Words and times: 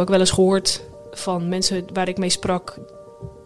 ook 0.00 0.08
wel 0.08 0.20
eens 0.20 0.30
gehoord 0.30 0.82
van 1.10 1.48
mensen 1.48 1.84
waar 1.92 2.08
ik 2.08 2.18
mee 2.18 2.30
sprak, 2.30 2.78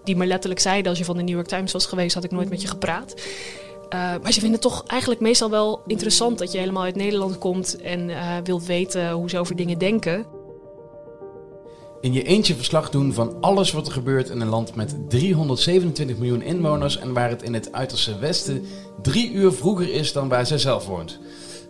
die 0.04 0.17
me 0.17 0.27
letterlijk 0.27 0.61
zeiden: 0.61 0.88
als 0.88 0.99
je 0.99 1.04
van 1.04 1.17
de 1.17 1.23
New 1.23 1.34
York 1.34 1.46
Times 1.46 1.73
was 1.73 1.87
geweest, 1.87 2.15
had 2.15 2.25
ik 2.25 2.30
nooit 2.30 2.49
met 2.49 2.62
je 2.62 2.69
gepraat. 2.69 3.14
Uh, 3.14 4.00
maar 4.00 4.32
ze 4.32 4.41
vinden 4.41 4.53
het 4.53 4.61
toch 4.61 4.85
eigenlijk 4.87 5.21
meestal 5.21 5.51
wel 5.51 5.82
interessant 5.87 6.38
dat 6.38 6.53
je 6.53 6.59
helemaal 6.59 6.82
uit 6.82 6.96
Nederland 6.96 7.38
komt 7.38 7.80
en 7.80 8.09
uh, 8.09 8.37
wilt 8.45 8.67
weten 8.67 9.11
hoe 9.11 9.30
ze 9.30 9.38
over 9.38 9.56
dingen 9.56 9.79
denken. 9.79 10.27
In 12.00 12.12
je 12.12 12.22
eentje 12.22 12.55
verslag 12.55 12.91
doen 12.91 13.12
van 13.12 13.36
alles 13.41 13.73
wat 13.73 13.86
er 13.86 13.93
gebeurt 13.93 14.29
in 14.29 14.41
een 14.41 14.48
land 14.48 14.75
met 14.75 14.96
327 15.09 16.16
miljoen 16.16 16.43
inwoners 16.43 16.98
en 16.98 17.12
waar 17.12 17.30
het 17.30 17.43
in 17.43 17.55
het 17.55 17.73
uiterste 17.73 18.18
westen 18.18 18.64
drie 19.02 19.32
uur 19.32 19.52
vroeger 19.52 19.93
is 19.93 20.12
dan 20.12 20.29
waar 20.29 20.46
zij 20.46 20.59
zelf 20.59 20.86
woont. 20.86 21.18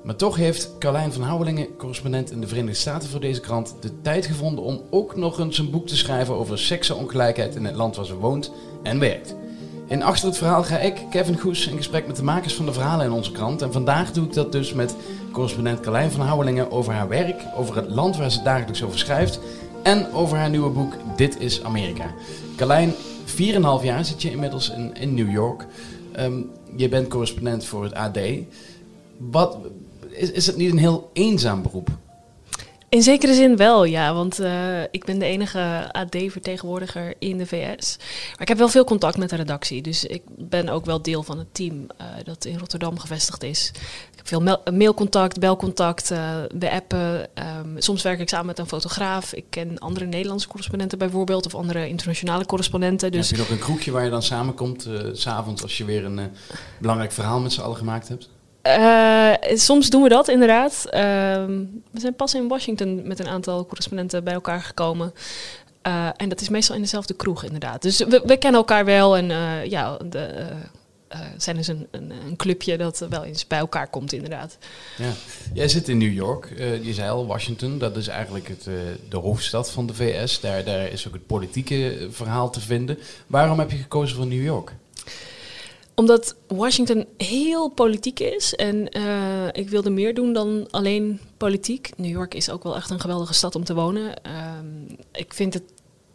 Maar 0.04 0.16
toch 0.16 0.36
heeft 0.36 0.78
Carlijn 0.78 1.12
van 1.12 1.22
Houwelingen, 1.22 1.76
correspondent 1.76 2.30
in 2.30 2.40
de 2.40 2.46
Verenigde 2.46 2.78
Staten 2.80 3.08
voor 3.08 3.20
deze 3.20 3.40
krant, 3.40 3.74
de 3.80 4.00
tijd 4.00 4.26
gevonden 4.26 4.64
om 4.64 4.82
ook 4.90 5.16
nog 5.16 5.38
eens 5.38 5.58
een 5.58 5.70
boek 5.70 5.86
te 5.86 5.96
schrijven 5.96 6.34
over 6.34 6.58
seksenongelijkheid 6.58 7.54
in 7.54 7.64
het 7.64 7.74
land 7.74 7.96
waar 7.96 8.04
ze 8.04 8.16
woont 8.16 8.52
en 8.82 8.98
werkt. 8.98 9.34
In 9.86 10.02
Achter 10.02 10.28
het 10.28 10.36
Verhaal 10.36 10.62
ga 10.62 10.78
ik, 10.78 11.02
Kevin 11.10 11.38
Goes, 11.38 11.66
in 11.66 11.76
gesprek 11.76 12.06
met 12.06 12.16
de 12.16 12.22
makers 12.22 12.54
van 12.54 12.66
de 12.66 12.72
verhalen 12.72 13.06
in 13.06 13.12
onze 13.12 13.32
krant. 13.32 13.62
En 13.62 13.72
vandaag 13.72 14.12
doe 14.12 14.26
ik 14.26 14.32
dat 14.32 14.52
dus 14.52 14.72
met 14.72 14.96
correspondent 15.32 15.80
Carlijn 15.80 16.10
van 16.10 16.26
Houwelingen 16.26 16.70
over 16.70 16.92
haar 16.92 17.08
werk, 17.08 17.42
over 17.56 17.76
het 17.76 17.90
land 17.90 18.16
waar 18.16 18.30
ze 18.30 18.42
dagelijks 18.42 18.82
over 18.82 18.98
schrijft 18.98 19.40
en 19.82 20.12
over 20.12 20.36
haar 20.36 20.50
nieuwe 20.50 20.70
boek 20.70 20.92
Dit 21.16 21.40
is 21.40 21.62
Amerika. 21.62 22.14
Carlijn, 22.56 22.92
4,5 23.26 23.34
jaar 23.82 24.04
zit 24.04 24.22
je 24.22 24.30
inmiddels 24.30 24.70
in, 24.70 24.94
in 24.94 25.14
New 25.14 25.30
York. 25.30 25.66
Um, 26.18 26.50
je 26.76 26.88
bent 26.88 27.08
correspondent 27.08 27.64
voor 27.64 27.82
het 27.82 27.94
AD. 27.94 28.18
Wat, 29.18 29.56
is, 30.16 30.30
is 30.30 30.46
het 30.46 30.56
niet 30.56 30.70
een 30.70 30.78
heel 30.78 31.10
eenzaam 31.12 31.62
beroep? 31.62 31.88
In 32.94 33.02
zekere 33.02 33.34
zin 33.34 33.56
wel, 33.56 33.84
ja. 33.84 34.14
Want 34.14 34.40
uh, 34.40 34.82
ik 34.90 35.04
ben 35.04 35.18
de 35.18 35.24
enige 35.24 35.88
AD-vertegenwoordiger 35.92 37.14
in 37.18 37.38
de 37.38 37.46
VS. 37.46 37.96
Maar 38.30 38.40
ik 38.40 38.48
heb 38.48 38.58
wel 38.58 38.68
veel 38.68 38.84
contact 38.84 39.16
met 39.16 39.30
de 39.30 39.36
redactie. 39.36 39.82
Dus 39.82 40.04
ik 40.04 40.22
ben 40.26 40.68
ook 40.68 40.84
wel 40.84 41.02
deel 41.02 41.22
van 41.22 41.38
het 41.38 41.54
team 41.54 41.74
uh, 41.74 42.06
dat 42.24 42.44
in 42.44 42.58
Rotterdam 42.58 42.98
gevestigd 42.98 43.42
is. 43.42 43.70
Ik 44.10 44.16
heb 44.16 44.28
veel 44.28 44.40
mail 44.40 44.62
mailcontact, 44.72 45.38
belcontact, 45.38 46.10
uh, 46.10 46.18
we 46.58 46.70
appen. 46.70 47.28
Um, 47.60 47.74
soms 47.78 48.02
werk 48.02 48.20
ik 48.20 48.28
samen 48.28 48.46
met 48.46 48.58
een 48.58 48.66
fotograaf. 48.66 49.32
Ik 49.32 49.44
ken 49.50 49.78
andere 49.78 50.06
Nederlandse 50.06 50.48
correspondenten 50.48 50.98
bijvoorbeeld. 50.98 51.46
Of 51.46 51.54
andere 51.54 51.88
internationale 51.88 52.46
correspondenten. 52.46 53.12
Dus... 53.12 53.30
heb 53.30 53.38
je 53.38 53.42
nog 53.42 53.52
een 53.52 53.64
kroegje 53.64 53.90
waar 53.90 54.04
je 54.04 54.10
dan 54.10 54.22
samenkomt, 54.22 54.88
s 55.12 55.20
s'avonds 55.20 55.62
als 55.62 55.78
je 55.78 55.84
weer 55.84 56.04
een 56.04 56.20
belangrijk 56.80 57.12
verhaal 57.12 57.40
met 57.40 57.52
z'n 57.52 57.60
allen 57.60 57.76
gemaakt 57.76 58.08
hebt? 58.08 58.28
Uh, 58.66 59.32
soms 59.54 59.90
doen 59.90 60.02
we 60.02 60.08
dat 60.08 60.28
inderdaad. 60.28 60.84
Uh, 60.86 60.92
we 61.90 62.00
zijn 62.00 62.14
pas 62.14 62.34
in 62.34 62.48
Washington 62.48 63.06
met 63.06 63.18
een 63.18 63.28
aantal 63.28 63.66
correspondenten 63.66 64.24
bij 64.24 64.34
elkaar 64.34 64.62
gekomen. 64.62 65.14
Uh, 65.86 66.08
en 66.16 66.28
dat 66.28 66.40
is 66.40 66.48
meestal 66.48 66.74
in 66.74 66.80
dezelfde 66.80 67.14
kroeg 67.14 67.44
inderdaad. 67.44 67.82
Dus 67.82 67.98
we, 67.98 68.36
kennen 68.38 68.60
elkaar 68.60 68.84
wel 68.84 69.16
en 69.16 69.28
ja, 69.68 69.96
de, 69.96 70.50
zijn 71.36 71.56
dus 71.56 71.68
een, 71.68 71.86
een, 71.90 72.10
een, 72.26 72.36
clubje 72.36 72.76
dat 72.76 73.06
wel 73.08 73.24
eens 73.24 73.46
bij 73.46 73.58
elkaar 73.58 73.88
komt 73.88 74.12
inderdaad. 74.12 74.58
Ja. 74.96 75.12
Jij 75.54 75.68
zit 75.68 75.88
in 75.88 75.98
New 75.98 76.12
York, 76.12 76.52
je 76.82 76.94
zei 76.94 77.10
al 77.10 77.26
Washington, 77.26 77.78
dat 77.78 77.96
is 77.96 78.08
eigenlijk 78.08 78.48
het, 78.48 78.64
de 79.08 79.16
hoofdstad 79.16 79.70
van 79.70 79.86
de 79.86 79.94
VS. 79.94 80.40
Daar, 80.40 80.64
daar 80.64 80.86
is 80.86 81.06
ook 81.06 81.14
het 81.14 81.26
politieke 81.26 82.08
verhaal 82.10 82.50
te 82.50 82.60
vinden. 82.60 82.98
Waarom 83.26 83.58
heb 83.58 83.70
je 83.70 83.76
gekozen 83.76 84.16
voor 84.16 84.26
New 84.26 84.42
York? 84.42 84.72
Omdat 85.94 86.36
Washington 86.46 87.06
heel 87.16 87.68
politiek 87.68 88.20
is 88.20 88.54
en 88.54 88.96
uh, 88.98 89.46
ik 89.52 89.68
wilde 89.68 89.90
meer 89.90 90.14
doen 90.14 90.32
dan 90.32 90.68
alleen 90.70 91.20
politiek. 91.36 91.90
New 91.96 92.10
York 92.10 92.34
is 92.34 92.50
ook 92.50 92.62
wel 92.62 92.76
echt 92.76 92.90
een 92.90 93.00
geweldige 93.00 93.34
stad 93.34 93.54
om 93.54 93.64
te 93.64 93.74
wonen. 93.74 94.14
Uh, 94.26 94.32
ik 95.12 95.34
vind 95.34 95.54
het 95.54 95.62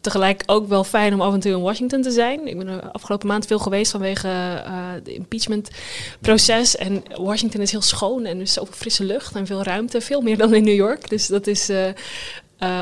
tegelijk 0.00 0.42
ook 0.46 0.68
wel 0.68 0.84
fijn 0.84 1.14
om 1.14 1.20
af 1.20 1.32
en 1.32 1.40
toe 1.40 1.52
in 1.52 1.60
Washington 1.60 2.02
te 2.02 2.10
zijn. 2.10 2.46
Ik 2.46 2.58
ben 2.58 2.66
er 2.66 2.90
afgelopen 2.90 3.28
maand 3.28 3.46
veel 3.46 3.58
geweest 3.58 3.90
vanwege 3.90 4.28
uh, 4.66 4.88
de 5.04 5.14
impeachment-proces. 5.14 6.76
En 6.76 7.02
Washington 7.14 7.60
is 7.60 7.70
heel 7.70 7.82
schoon 7.82 8.24
en 8.24 8.36
er 8.36 8.42
is 8.42 8.52
zoveel 8.52 8.74
frisse 8.74 9.04
lucht 9.04 9.34
en 9.34 9.46
veel 9.46 9.62
ruimte. 9.62 10.00
Veel 10.00 10.20
meer 10.20 10.36
dan 10.36 10.54
in 10.54 10.64
New 10.64 10.74
York. 10.74 11.08
Dus 11.08 11.26
dat 11.26 11.46
is 11.46 11.70
uh, 11.70 11.92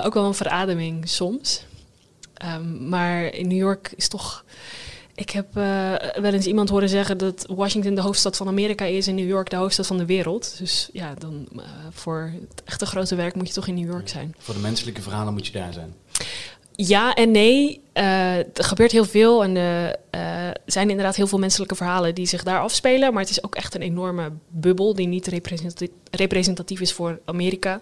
ook 0.05 0.15
wel 0.15 0.25
een 0.25 0.35
verademing 0.35 1.09
soms. 1.09 1.65
Um, 2.55 2.89
maar 2.89 3.25
in 3.35 3.49
New 3.49 3.59
York 3.59 3.93
is 3.97 4.09
toch 4.09 4.45
ik 5.19 5.31
heb 5.31 5.57
uh, 5.57 5.95
wel 6.21 6.33
eens 6.33 6.47
iemand 6.47 6.69
horen 6.69 6.89
zeggen 6.89 7.19
dat 7.19 7.47
Washington 7.49 7.95
de 7.95 8.01
hoofdstad 8.01 8.37
van 8.37 8.49
Amerika 8.49 8.85
is 8.85 9.07
en 9.07 9.15
New 9.15 9.29
York 9.29 9.51
de 9.51 9.57
hoofdstad 9.57 9.87
van 9.87 9.99
de 9.99 10.07
wereld. 10.07 10.59
Dus 10.59 10.89
ja, 10.93 11.15
dan 11.19 11.49
uh, 11.57 11.63
voor 11.91 12.33
het 12.49 12.63
echte 12.65 12.87
grote 12.87 13.15
werk 13.15 13.35
moet 13.35 13.49
je 13.49 13.55
toch 13.55 13.67
in 13.67 13.75
New 13.75 13.91
York 13.91 14.09
zijn. 14.09 14.35
Voor 14.39 14.55
de 14.55 14.61
menselijke 14.61 15.03
verhalen 15.03 15.33
moet 15.33 15.47
je 15.47 15.53
daar 15.53 15.73
zijn. 15.73 15.95
Ja 16.73 17.15
en 17.15 17.31
nee. 17.31 17.81
Uh, 17.95 18.37
er 18.37 18.47
gebeurt 18.55 18.93
heel 18.93 19.05
veel 19.05 19.45
en 19.45 19.57
er 19.57 20.57
zijn 20.67 20.91
inderdaad 20.91 21.17
heel 21.17 21.27
veel 21.27 21.39
menselijke 21.39 21.75
verhalen 21.75 22.15
die 22.15 22.27
zich 22.27 22.43
daar 22.43 22.61
afspelen. 22.61 23.13
Maar 23.13 23.23
het 23.23 23.31
is 23.31 23.45
ook 23.45 23.55
echt 23.55 23.75
een 23.75 23.83
enorme 23.83 24.33
bubbel 24.49 24.95
die 24.95 25.07
niet 25.07 25.27
representatief, 25.27 25.91
representatief 26.11 26.81
is 26.81 26.93
voor 26.93 27.19
Amerika. 27.25 27.81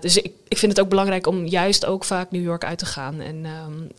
dus 0.00 0.16
ik, 0.16 0.32
ik 0.48 0.58
vind 0.58 0.72
het 0.72 0.80
ook 0.80 0.88
belangrijk 0.88 1.26
om 1.26 1.46
juist 1.46 1.86
ook 1.86 2.04
vaak 2.04 2.30
New 2.30 2.42
York 2.42 2.64
uit 2.64 2.78
te 2.78 2.86
gaan. 2.86 3.20
En 3.20 3.44
um, 3.44 3.72
um, 3.72 3.90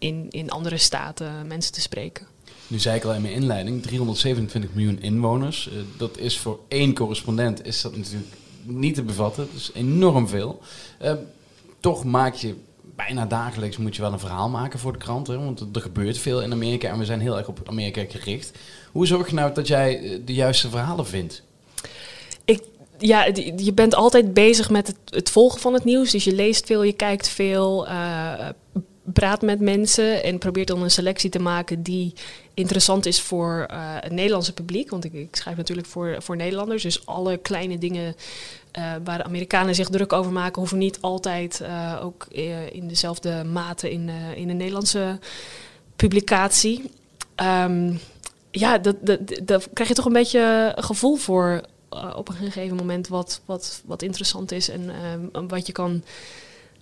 in, 0.00 0.26
in 0.30 0.50
andere 0.50 0.76
staten 0.76 1.46
mensen 1.46 1.72
te 1.72 1.80
spreken. 1.80 2.26
Nu 2.66 2.78
zei 2.78 2.96
ik 2.96 3.04
al 3.04 3.14
in 3.14 3.22
mijn 3.22 3.34
inleiding, 3.34 3.82
327 3.82 4.74
miljoen 4.74 5.02
inwoners. 5.02 5.68
Uh, 5.72 5.80
dat 5.96 6.18
is 6.18 6.38
voor 6.38 6.60
één 6.68 6.94
correspondent 6.94 7.66
is 7.66 7.80
dat 7.80 7.96
natuurlijk 7.96 8.32
niet 8.62 8.94
te 8.94 9.02
bevatten. 9.02 9.48
Dat 9.52 9.60
is 9.60 9.70
enorm 9.74 10.28
veel. 10.28 10.60
Uh, 11.02 11.12
toch 11.80 12.04
maak 12.04 12.34
je 12.34 12.54
bijna 12.96 13.26
dagelijks 13.26 13.76
moet 13.76 13.96
je 13.96 14.02
wel 14.02 14.12
een 14.12 14.18
verhaal 14.18 14.48
maken 14.48 14.78
voor 14.78 14.92
de 14.92 14.98
krant. 14.98 15.26
Hè? 15.26 15.38
Want 15.38 15.76
er 15.76 15.80
gebeurt 15.80 16.18
veel 16.18 16.42
in 16.42 16.52
Amerika 16.52 16.88
en 16.88 16.98
we 16.98 17.04
zijn 17.04 17.20
heel 17.20 17.38
erg 17.38 17.48
op 17.48 17.60
Amerika 17.64 18.04
gericht. 18.08 18.58
Hoe 18.92 19.06
zorg 19.06 19.28
je 19.28 19.34
nou 19.34 19.54
dat 19.54 19.66
jij 19.66 19.98
eh, 19.98 20.18
de 20.24 20.34
juiste 20.34 20.70
verhalen 20.70 21.06
vindt? 21.06 21.42
Ik 22.44 22.62
ja, 22.98 23.24
je 23.56 23.72
bent 23.74 23.94
altijd 23.94 24.34
bezig 24.34 24.70
met 24.70 24.86
het, 24.86 24.96
het, 25.04 25.30
volgen 25.30 25.60
van 25.60 25.74
het 25.74 25.84
nieuws. 25.84 26.10
Dus 26.10 26.24
je 26.24 26.34
leest 26.34 26.66
veel, 26.66 26.82
je 26.82 26.92
kijkt 26.92 27.28
veel, 27.28 27.88
uh, 27.88 28.48
praat 29.12 29.42
met 29.42 29.60
mensen 29.60 30.22
en 30.22 30.38
probeert 30.38 30.68
dan 30.68 30.82
een 30.82 30.90
selectie 30.90 31.30
te 31.30 31.38
maken 31.38 31.82
die 31.82 32.12
interessant 32.54 33.06
is 33.06 33.20
voor 33.20 33.66
uh, 33.70 33.76
het 34.00 34.12
Nederlandse 34.12 34.52
publiek. 34.52 34.90
Want 34.90 35.04
ik, 35.04 35.12
ik, 35.12 35.36
schrijf 35.36 35.56
natuurlijk 35.56 35.86
voor, 35.86 36.16
voor 36.18 36.36
Nederlanders. 36.36 36.82
Dus 36.82 37.06
alle 37.06 37.36
kleine 37.36 37.78
dingen 37.78 38.16
uh, 38.78 38.92
waar 39.04 39.18
de 39.18 39.24
Amerikanen 39.24 39.74
zich 39.74 39.88
druk 39.88 40.12
over 40.12 40.32
maken, 40.32 40.60
hoeven 40.60 40.78
niet 40.78 41.00
altijd 41.00 41.60
uh, 41.62 42.00
ook 42.02 42.26
in 42.72 42.88
dezelfde 42.88 43.44
mate 43.44 43.90
in, 43.90 44.10
in 44.34 44.46
de 44.46 44.54
Nederlandse 44.54 45.18
publicatie. 45.96 46.90
Um, 47.42 48.00
ja, 48.50 48.78
dat, 48.78 48.96
krijg 49.72 49.88
je 49.88 49.94
toch 49.94 50.04
een 50.04 50.12
beetje 50.12 50.72
een 50.76 50.84
gevoel 50.84 51.16
voor 51.16 51.60
op 52.16 52.28
een 52.28 52.34
gegeven 52.34 52.76
moment 52.76 53.08
wat, 53.08 53.40
wat, 53.44 53.82
wat 53.84 54.02
interessant 54.02 54.52
is 54.52 54.68
en 54.68 54.90
wat 55.48 55.66
je 55.66 55.72
kan 55.72 56.02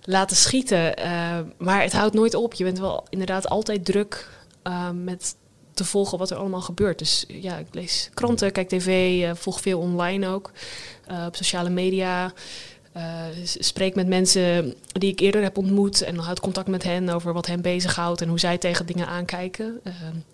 laten 0.01 0.37
schieten. 0.37 0.99
Uh, 0.99 1.39
maar 1.57 1.81
het 1.81 1.93
houdt 1.93 2.13
nooit 2.13 2.33
op. 2.35 2.53
Je 2.53 2.63
bent 2.63 2.79
wel 2.79 3.05
inderdaad 3.09 3.49
altijd 3.49 3.85
druk 3.85 4.29
uh, 4.67 4.89
met 4.89 5.35
te 5.73 5.85
volgen 5.85 6.17
wat 6.17 6.29
er 6.29 6.37
allemaal 6.37 6.61
gebeurt. 6.61 6.99
Dus 6.99 7.25
ja, 7.27 7.57
ik 7.57 7.67
lees 7.71 8.09
kranten, 8.13 8.51
kijk 8.51 8.69
tv, 8.69 9.21
uh, 9.21 9.31
volg 9.35 9.61
veel 9.61 9.79
online 9.79 10.27
ook. 10.27 10.51
op 11.25 11.35
sociale 11.35 11.69
media. 11.69 12.33
spreek 13.43 13.95
met 13.95 14.07
mensen 14.07 14.75
die 14.91 15.11
ik 15.11 15.19
eerder 15.19 15.41
heb 15.41 15.57
ontmoet 15.57 16.01
en 16.01 16.17
houd 16.17 16.39
contact 16.39 16.67
met 16.67 16.83
hen 16.83 17.09
over 17.09 17.33
wat 17.33 17.45
hen 17.45 17.61
bezighoudt 17.61 18.21
en 18.21 18.29
hoe 18.29 18.39
zij 18.39 18.57
tegen 18.57 18.85
dingen 18.85 19.07
aankijken. 19.07 19.81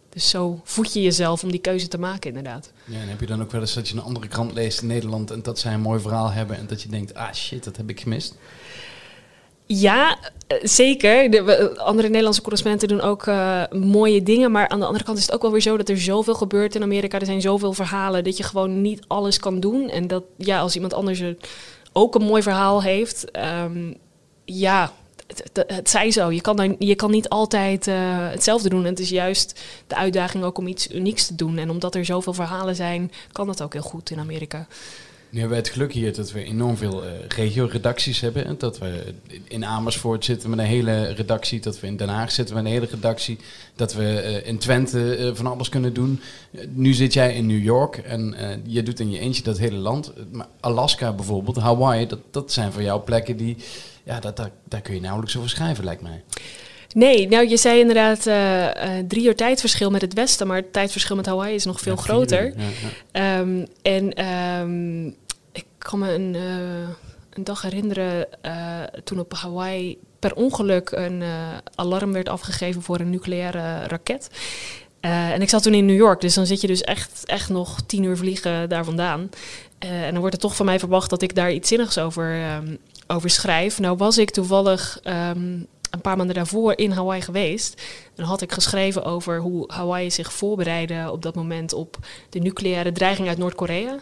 dus 0.09 0.30
zo 0.30 0.62
voed 0.64 0.94
je 0.94 1.02
jezelf 1.02 1.44
om 1.44 1.52
die 1.52 1.59
keuze 1.59 1.88
te 1.88 1.97
maken, 1.97 2.28
inderdaad. 2.30 2.72
Ja, 2.86 3.00
en 3.00 3.08
heb 3.08 3.20
je 3.20 3.26
dan 3.26 3.42
ook 3.42 3.52
wel 3.52 3.62
eens 3.62 3.74
dat 3.74 3.88
je 3.88 3.96
een 3.96 4.02
andere 4.02 4.28
krant 4.28 4.53
leest 4.53 4.82
in 4.82 4.88
Nederland 4.88 5.32
en 5.32 5.42
dat 5.42 5.59
zij 5.59 5.74
een 5.74 5.82
mooi 5.82 6.00
verhaal 6.00 6.32
hebben 6.32 6.58
en 6.58 6.68
dat 6.68 6.82
je 6.82 6.90
denkt, 6.90 7.14
ah 7.14 7.34
shit, 7.34 7.64
dat 7.64 7.78
heb 7.78 7.90
ik 7.90 8.00
gemist? 8.00 8.36
Ja, 9.66 10.17
eh, 10.47 10.58
zeker. 10.62 11.32
De, 11.32 11.78
andere 11.79 12.08
Nederlandse 12.08 12.41
correspondenten 12.41 12.88
doen 12.88 13.02
ook 13.02 13.26
uh, 13.26 13.64
mooie 13.72 14.23
dingen. 14.23 14.52
Maar 14.52 14.67
aan 14.67 14.79
de 14.79 14.85
andere 14.85 15.03
kant 15.03 15.17
is 15.17 15.26
het 15.26 15.35
ook 15.35 15.41
wel 15.41 15.52
weer 15.52 15.62
zo 15.62 15.78
dat 15.78 15.90
er 15.90 16.02
zoveel 16.02 16.35
gebeurt 16.35 16.76
in 16.76 16.84
Amerika. 16.84 17.20
Er 17.20 17.26
zijn 17.26 17.41
zoveel 17.41 17.73
verhalen 17.73 18.23
dat 18.23 18.38
je 18.38 18.44
gewoon 18.44 18.82
niet 18.82 19.03
alles 19.08 19.40
kan 19.40 19.59
doen. 19.59 19.90
En 19.90 20.08
dat 20.08 20.23
ja, 20.38 20.59
als 20.59 20.76
iemand 20.76 20.94
anders 20.94 21.20
er 21.20 21.38
ook 21.94 22.16
een 22.16 22.26
mooi 22.26 22.41
verhaal 22.41 22.82
heeft, 22.82 23.26
um, 23.64 23.97
ja, 24.46 24.91
het, 25.53 25.90
zij 25.90 26.11
zo. 26.11 26.32
Je 26.32 26.41
kan, 26.41 26.56
dan, 26.56 26.76
je 26.79 26.96
kan 26.96 27.11
niet 27.11 27.29
altijd 27.29 27.88
uh, 27.88 27.96
hetzelfde 28.29 28.70
doen. 28.70 28.84
En 28.84 28.90
het 28.90 29.00
is 29.00 29.09
juist 29.09 29.61
de 29.88 29.96
uitdaging 29.96 30.44
ook 30.44 30.58
om 30.58 30.68
iets 30.68 30.91
unieks 30.91 31.26
te 31.26 31.35
doen. 31.35 31.58
En 31.58 31.70
omdat 31.70 31.96
er 31.96 32.06
zoveel 32.06 32.34
verhalen 32.34 32.76
zijn, 32.76 33.11
kan 33.32 33.47
dat 33.47 33.61
ook 33.61 33.73
heel 33.73 33.82
goed 33.82 34.09
in 34.09 34.20
Amerika. 34.20 34.68
Nu 35.35 35.41
hebben 35.41 35.58
we 35.58 35.64
het 35.64 35.73
geluk 35.73 35.93
hier 35.93 36.16
dat 36.16 36.32
we 36.32 36.43
enorm 36.43 36.78
veel 36.78 37.03
uh, 37.03 37.09
regio-redacties 37.28 38.20
hebben. 38.20 38.55
Dat 38.58 38.78
we 38.78 39.14
in 39.47 39.66
Amersfoort 39.66 40.26
zitten 40.26 40.49
met 40.49 40.59
een 40.59 40.66
hele 40.66 41.08
redactie. 41.08 41.59
Dat 41.59 41.79
we 41.79 41.87
in 41.87 41.97
Den 41.97 42.09
Haag 42.09 42.32
zitten 42.32 42.55
met 42.55 42.66
een 42.66 42.72
hele 42.72 42.85
redactie. 42.85 43.37
Dat 43.76 43.93
we 43.93 44.03
uh, 44.03 44.47
in 44.47 44.58
Twente 44.58 45.17
uh, 45.17 45.32
van 45.34 45.47
alles 45.47 45.70
kunnen 45.70 45.93
doen. 45.93 46.20
nu 46.70 46.93
zit 46.93 47.14
jij 47.14 47.34
in 47.34 47.46
New 47.46 47.64
York 47.64 47.97
en 47.97 48.35
je 48.66 48.84
doet 48.84 48.99
in 48.99 49.11
je 49.11 49.20
eentje 49.20 49.43
dat 49.43 49.58
hele 49.58 49.78
land. 49.78 50.14
Maar 50.32 50.47
Alaska 50.59 51.14
bijvoorbeeld, 51.14 51.58
Hawaii, 51.58 52.08
dat, 52.08 52.20
dat 52.32 52.52
zijn 52.52 52.72
voor 52.72 52.82
jou 52.82 53.02
plekken 53.02 53.37
die... 53.37 53.58
Ja, 54.03 54.20
dat, 54.20 54.37
daar, 54.37 54.52
daar 54.64 54.82
kun 54.82 54.93
je 54.93 55.02
nauwelijks 55.02 55.37
over 55.37 55.49
schrijven, 55.49 55.84
lijkt 55.84 56.02
mij. 56.02 56.23
Nee, 56.93 57.28
nou 57.28 57.49
je 57.49 57.58
zei 57.58 57.79
inderdaad 57.79 58.28
uh, 58.28 58.64
uh, 58.64 58.72
drie 59.08 59.26
uur 59.26 59.35
tijdverschil 59.35 59.90
met 59.90 60.02
het 60.02 60.14
westen, 60.14 60.47
maar 60.47 60.58
het 60.58 60.73
tijdverschil 60.73 61.16
met 61.16 61.26
Hawaii 61.26 61.55
is 61.55 61.66
nog 61.66 61.79
veel 61.79 61.96
groter. 61.96 62.53
Ja, 62.58 62.64
ja. 63.14 63.40
Um, 63.40 63.66
en 63.82 64.26
um, 64.26 65.16
kan 65.85 65.99
me 65.99 66.14
een, 66.14 66.34
uh, 66.34 66.90
een 67.29 67.43
dag 67.43 67.61
herinneren 67.61 68.28
toen 69.03 69.20
op 69.20 69.34
Hawaii 69.34 69.97
per 70.20 70.35
ongeluk 70.35 70.91
een 70.91 71.23
alarm 71.76 72.14
werd 72.14 72.29
afgegeven 72.29 72.82
voor 72.82 72.99
een 72.99 73.09
nucleaire 73.09 73.87
raket. 73.87 74.29
en 74.99 75.41
ik 75.41 75.49
zat 75.49 75.64
toen 75.64 75.73
in 75.73 75.85
New 75.85 75.96
York, 75.96 76.22
dus 76.22 76.34
dan 76.34 76.46
zit 76.46 76.61
je 76.61 76.67
dus 76.67 76.82
echt, 76.82 77.26
echt 77.26 77.49
nog 77.49 77.82
tien 77.82 78.03
uur 78.03 78.17
vliegen 78.17 78.70
daar 78.70 78.85
vandaan. 78.85 79.29
en 79.79 80.11
dan 80.11 80.20
wordt 80.20 80.35
er 80.35 80.41
toch 80.41 80.55
van 80.55 80.66
mij 80.66 80.79
verwacht 80.79 81.09
dat 81.09 81.22
ik 81.22 81.35
daar 81.35 81.52
iets 81.52 81.70
zinnigs 81.70 81.97
over, 81.97 82.55
um, 82.55 82.78
over 83.08 83.29
schrijf. 83.29 83.79
Nou 83.79 83.97
was 83.97 84.17
ik 84.17 84.29
toevallig 84.29 84.99
een 85.96 86.02
paar 86.02 86.18
maanden 86.18 86.36
daarvoor 86.36 86.78
in 86.78 86.92
Hawaii 86.92 87.22
geweest. 87.22 87.82
En 88.06 88.12
dan 88.16 88.26
had 88.26 88.42
ik 88.42 88.52
geschreven 88.52 89.03
over 89.03 89.40
hoe 89.40 89.64
Hawaii 89.68 90.12
zich 90.12 90.34
voorbereidde 90.34 91.12
op 91.12 91.22
dat 91.22 91.36
moment 91.36 91.74
op 91.74 91.97
de 92.30 92.40
nucleaire 92.40 92.92
dreiging 92.92 93.28
uit 93.28 93.38
Noord-Korea. 93.38 94.00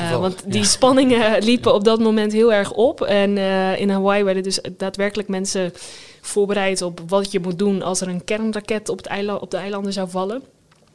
Uh, 0.00 0.20
want 0.20 0.42
die 0.46 0.64
spanningen 0.64 1.42
liepen 1.50 1.74
op 1.74 1.84
dat 1.84 2.00
moment 2.00 2.32
heel 2.32 2.52
erg 2.52 2.72
op. 2.72 3.00
En 3.00 3.36
uh, 3.36 3.80
in 3.80 3.90
Hawaii 3.90 4.24
werden 4.24 4.42
dus 4.42 4.60
daadwerkelijk 4.76 5.28
mensen 5.28 5.72
voorbereid 6.20 6.82
op 6.82 7.00
wat 7.06 7.32
je 7.32 7.40
moet 7.40 7.58
doen 7.58 7.82
als 7.82 8.00
er 8.00 8.08
een 8.08 8.24
kernraket 8.24 8.88
op, 8.88 8.96
het 8.96 9.06
eiland, 9.06 9.40
op 9.40 9.50
de 9.50 9.56
eilanden 9.56 9.92
zou 9.92 10.10
vallen. 10.10 10.42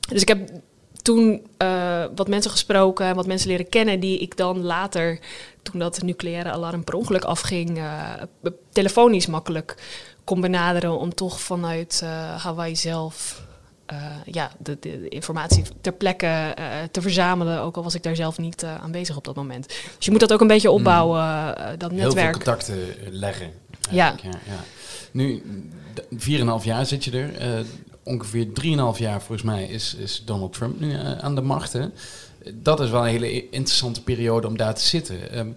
Dus 0.10 0.22
ik 0.22 0.28
heb 0.28 0.50
toen 1.02 1.46
uh, 1.62 2.04
wat 2.16 2.28
mensen 2.28 2.52
gesproken, 2.52 3.16
wat 3.16 3.28
mensen 3.28 3.50
leren 3.50 3.70
kennen, 3.70 4.00
die 4.00 4.20
ik 4.20 4.38
dan 4.38 4.64
later, 4.64 5.20
toen 5.62 5.80
dat 5.80 6.02
nucleaire 6.02 6.52
alarm 6.52 6.84
per 6.84 6.94
ongeluk 6.94 7.24
afging, 7.24 7.78
uh, 7.78 8.14
telefonisch 8.72 9.28
makkelijk 9.28 9.76
kon 10.30 10.42
benaderen 10.42 11.00
om 11.00 11.14
toch 11.14 11.42
vanuit 11.42 12.02
uh, 12.04 12.10
Hawaii 12.44 12.76
zelf 12.76 13.42
uh, 13.92 13.98
ja, 14.26 14.52
de, 14.58 14.78
de, 14.80 15.08
informatie 15.08 15.64
ter 15.82 15.94
plekke 15.94 16.56
uh, 16.60 16.66
te 16.92 17.02
verzamelen, 17.02 17.62
ook 17.62 17.78
al 17.78 17.84
was 17.84 17.96
ik 17.96 18.04
daar 18.04 18.16
zelf 18.16 18.38
niet 18.38 18.64
aanwezig 18.64 19.18
op 19.18 19.24
dat 19.24 19.36
moment. 19.36 19.68
Dus 19.68 20.06
je 20.06 20.12
moet 20.12 20.20
dat 20.20 20.34
ook 20.34 20.42
een 20.42 20.48
beetje 20.48 20.72
opbouwen, 20.72 21.24
mm. 21.24 21.78
dat 21.78 21.92
netwerk. 21.92 22.00
Heel 22.00 22.12
veel 22.12 22.32
contacten 22.32 22.78
leggen. 23.10 23.52
Ja. 23.92 24.16
ja, 24.24 24.30
ja. 24.30 24.64
Nu, 25.12 25.44
4,5 26.62 26.64
jaar 26.64 26.86
zit 26.86 27.04
je 27.04 27.12
er. 27.12 27.66
ongeveer 28.04 28.46
3,5 28.46 28.52
jaar 28.98 29.22
volgens 29.22 29.44
mij 29.44 29.64
is, 29.64 29.96
is 29.96 30.24
Donald 30.26 30.54
Trump 30.54 30.80
nu 30.80 30.94
aan 31.22 31.36
de 31.36 31.42
macht. 31.42 31.74
Hè? 31.74 31.86
Dat 32.54 32.80
is 32.80 32.90
wel 32.90 33.02
een 33.02 33.12
hele 33.12 33.50
interessante 33.50 34.04
periode 34.04 34.48
om 34.48 34.58
daar 34.58 34.74
te 34.74 34.86
zitten. 34.86 35.38
Um, 35.38 35.56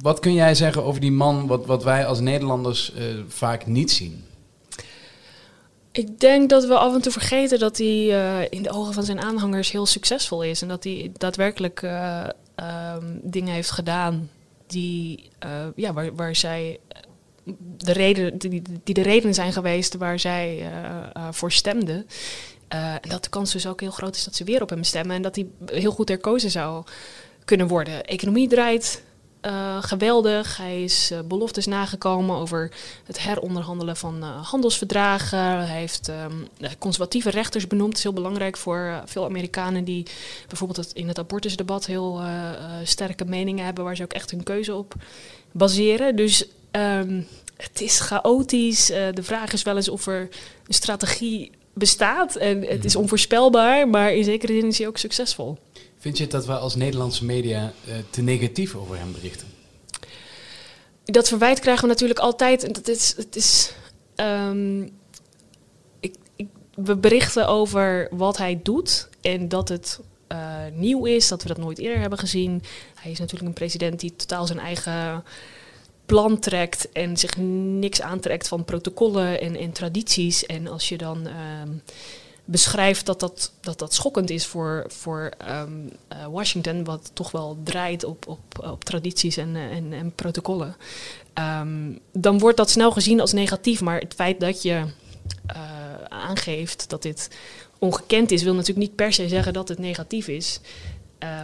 wat 0.00 0.18
kun 0.18 0.32
jij 0.34 0.54
zeggen 0.54 0.84
over 0.84 1.00
die 1.00 1.12
man, 1.12 1.46
wat, 1.46 1.66
wat 1.66 1.84
wij 1.84 2.06
als 2.06 2.20
Nederlanders 2.20 2.92
uh, 2.92 3.04
vaak 3.28 3.66
niet 3.66 3.90
zien? 3.90 4.24
Ik 5.92 6.20
denk 6.20 6.50
dat 6.50 6.64
we 6.66 6.78
af 6.78 6.94
en 6.94 7.00
toe 7.00 7.12
vergeten 7.12 7.58
dat 7.58 7.78
hij 7.78 8.06
uh, 8.06 8.40
in 8.50 8.62
de 8.62 8.70
ogen 8.70 8.94
van 8.94 9.04
zijn 9.04 9.20
aanhangers 9.20 9.70
heel 9.70 9.86
succesvol 9.86 10.42
is. 10.42 10.62
En 10.62 10.68
dat 10.68 10.84
hij 10.84 11.10
daadwerkelijk 11.16 11.82
uh, 11.82 12.26
um, 12.94 13.20
dingen 13.22 13.54
heeft 13.54 13.70
gedaan 13.70 14.30
die, 14.66 15.30
ja, 15.74 15.92
waar, 15.92 16.14
waar 16.14 16.36
zij 16.36 16.78
de 17.76 17.92
reden, 17.92 18.38
die, 18.38 18.62
die 18.84 18.94
de 18.94 19.02
redenen 19.02 19.34
zijn 19.34 19.52
geweest 19.52 19.96
waar 19.96 20.18
zij 20.18 20.70
voor 21.30 21.52
stemden. 21.52 22.06
en 22.68 23.00
dat 23.08 23.24
de 23.24 23.30
kans 23.30 23.52
dus 23.52 23.66
ook 23.66 23.80
heel 23.80 23.90
groot 23.90 24.16
is 24.16 24.24
dat 24.24 24.34
ze 24.34 24.44
weer 24.44 24.62
op 24.62 24.70
hem 24.70 24.84
stemmen. 24.84 25.16
En 25.16 25.22
dat 25.22 25.36
hij 25.36 25.46
heel 25.66 25.90
goed 25.90 26.08
herkozen 26.08 26.50
zou 26.50 26.84
kunnen 27.44 27.68
worden. 27.68 28.04
Economie 28.04 28.48
draait 28.48 29.02
uh, 29.46 29.76
geweldig. 29.82 30.56
Hij 30.56 30.82
is 30.82 31.10
uh, 31.12 31.18
beloftes 31.20 31.66
nagekomen 31.66 32.36
over 32.36 32.70
het 33.04 33.22
heronderhandelen 33.22 33.96
van 33.96 34.16
uh, 34.22 34.46
handelsverdragen. 34.46 35.38
Hij 35.38 35.78
heeft 35.78 36.08
um, 36.08 36.48
conservatieve 36.78 37.30
rechters 37.30 37.66
benoemd. 37.66 37.88
Dat 37.88 37.98
is 37.98 38.02
heel 38.02 38.12
belangrijk 38.12 38.56
voor 38.56 39.02
veel 39.04 39.24
Amerikanen 39.24 39.84
die 39.84 40.06
bijvoorbeeld 40.48 40.86
het, 40.86 40.92
in 40.96 41.08
het 41.08 41.18
abortusdebat 41.18 41.86
heel 41.86 42.20
sterke 42.84 43.24
meningen 43.24 43.64
hebben, 43.64 43.84
waar 43.84 43.96
ze 43.96 44.02
ook 44.02 44.12
echt 44.12 44.30
hun 44.30 44.42
keuze 44.42 44.74
op 44.74 44.94
baseren. 45.52 46.16
Dus 46.16 46.46
um, 46.72 47.26
het 47.56 47.80
is 47.80 48.00
chaotisch. 48.00 48.86
de 48.86 49.22
vraag 49.22 49.52
is 49.52 49.62
wel 49.62 49.76
eens 49.76 49.88
of 49.88 50.06
er 50.06 50.28
een 50.66 50.74
strategie 50.74 51.50
bestaat. 51.72 52.36
En 52.36 52.62
het 52.62 52.84
is 52.84 52.92
mhm. 52.92 53.02
onvoorspelbaar, 53.02 53.88
maar 53.88 54.14
in 54.14 54.24
zekere 54.24 54.52
zin 54.52 54.66
is 54.66 54.78
hij 54.78 54.86
ook 54.86 54.98
succesvol. 54.98 55.58
Vind 56.06 56.18
je 56.18 56.26
dat 56.26 56.46
we 56.46 56.58
als 56.58 56.74
Nederlandse 56.74 57.24
media 57.24 57.72
uh, 57.88 57.94
te 58.10 58.22
negatief 58.22 58.74
over 58.74 58.98
hem 58.98 59.12
berichten? 59.12 59.48
Dat 61.04 61.28
verwijt 61.28 61.60
krijgen 61.60 61.82
we 61.82 61.88
natuurlijk 61.88 62.18
altijd. 62.18 62.74
Dat 62.74 62.88
is, 62.88 63.14
het 63.16 63.36
is, 63.36 63.72
um, 64.16 64.90
ik, 66.00 66.14
ik, 66.36 66.48
we 66.74 66.96
berichten 66.96 67.48
over 67.48 68.08
wat 68.10 68.36
hij 68.36 68.60
doet 68.62 69.08
en 69.20 69.48
dat 69.48 69.68
het 69.68 70.00
uh, 70.32 70.56
nieuw 70.72 71.04
is, 71.04 71.28
dat 71.28 71.42
we 71.42 71.48
dat 71.48 71.58
nooit 71.58 71.78
eerder 71.78 72.00
hebben 72.00 72.18
gezien. 72.18 72.62
Hij 72.94 73.10
is 73.10 73.18
natuurlijk 73.18 73.48
een 73.48 73.54
president 73.54 74.00
die 74.00 74.16
totaal 74.16 74.46
zijn 74.46 74.58
eigen 74.58 75.24
plan 76.06 76.38
trekt 76.38 76.92
en 76.92 77.16
zich 77.16 77.36
niks 77.36 78.00
aantrekt 78.00 78.48
van 78.48 78.64
protocollen 78.64 79.40
en, 79.40 79.72
tradities. 79.72 80.46
En 80.46 80.68
als 80.68 80.88
je 80.88 80.96
dan. 80.96 81.26
Uh, 81.26 81.32
beschrijft 82.46 83.06
dat 83.06 83.20
dat, 83.20 83.52
dat, 83.60 83.78
dat 83.78 83.94
schokkend 83.94 84.30
is 84.30 84.46
voor, 84.46 84.84
voor 84.88 85.30
um, 85.50 85.90
uh, 86.12 86.26
Washington, 86.26 86.84
wat 86.84 87.10
toch 87.12 87.30
wel 87.30 87.58
draait 87.64 88.04
op, 88.04 88.28
op, 88.28 88.68
op 88.70 88.84
tradities 88.84 89.36
en, 89.36 89.56
eh, 89.56 89.76
en, 89.76 89.92
en 89.92 90.12
protocollen. 90.14 90.76
Um, 91.60 91.98
dan 92.12 92.38
wordt 92.38 92.56
dat 92.56 92.70
snel 92.70 92.92
gezien 92.92 93.20
als 93.20 93.32
negatief, 93.32 93.80
maar 93.80 94.00
het 94.00 94.14
feit 94.14 94.40
dat 94.40 94.62
je 94.62 94.72
uh, 94.72 95.94
aangeeft 96.08 96.90
dat 96.90 97.02
dit 97.02 97.30
ongekend 97.78 98.30
is, 98.30 98.42
wil 98.42 98.54
natuurlijk 98.54 98.86
niet 98.86 98.96
per 98.96 99.12
se 99.12 99.28
zeggen 99.28 99.52
dat 99.52 99.68
het 99.68 99.78
negatief 99.78 100.28
is. 100.28 100.60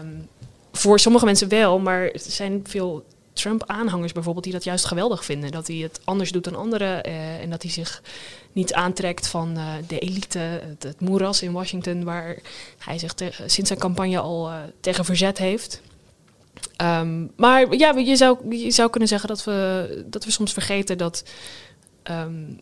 Um, 0.01 0.29
voor 0.73 1.01
sommige 1.01 1.25
mensen 1.25 1.49
wel, 1.49 1.79
maar 1.79 2.03
er 2.03 2.21
zijn 2.21 2.61
veel 2.65 3.05
Trump-aanhangers 3.32 4.12
bijvoorbeeld 4.12 4.44
die 4.44 4.52
dat 4.52 4.64
juist 4.64 4.84
geweldig 4.84 5.25
vinden. 5.25 5.50
Dat 5.50 5.67
hij 5.67 5.76
het 5.76 6.00
anders 6.05 6.32
doet 6.32 6.44
dan 6.44 6.56
anderen 6.56 7.08
uh, 7.08 7.40
en 7.40 7.50
dat 7.50 7.62
hij 7.62 7.70
zich 7.70 8.02
niet 8.52 8.73
aantrekt 8.73 9.29
van 9.29 9.56
uh, 9.56 9.73
de 9.87 9.99
elite, 9.99 10.38
het, 10.79 11.00
moeras 11.00 11.43
in 11.43 11.52
Washington, 11.52 12.05
waar 12.05 12.38
hij 12.79 12.99
zich 12.99 13.14
sinds 13.46 13.69
zijn 13.69 13.79
campagne 13.79 14.19
al 14.19 14.50
uh, 14.50 14.56
tegen 14.81 15.05
verzet 15.05 15.38
heeft. 15.38 15.81
Um, 16.82 17.31
maar 17.37 17.75
ja, 17.76 17.96
je 17.96 18.17
zou, 18.17 18.56
je 18.56 18.70
zou 18.70 18.90
kunnen 18.90 19.08
zeggen 19.08 19.29
dat 19.29 19.44
we, 19.44 20.05
dat 20.06 20.25
we 20.25 20.31
soms 20.31 20.52
vergeten 20.52 20.99
dat, 20.99 21.25
um, 22.10 22.60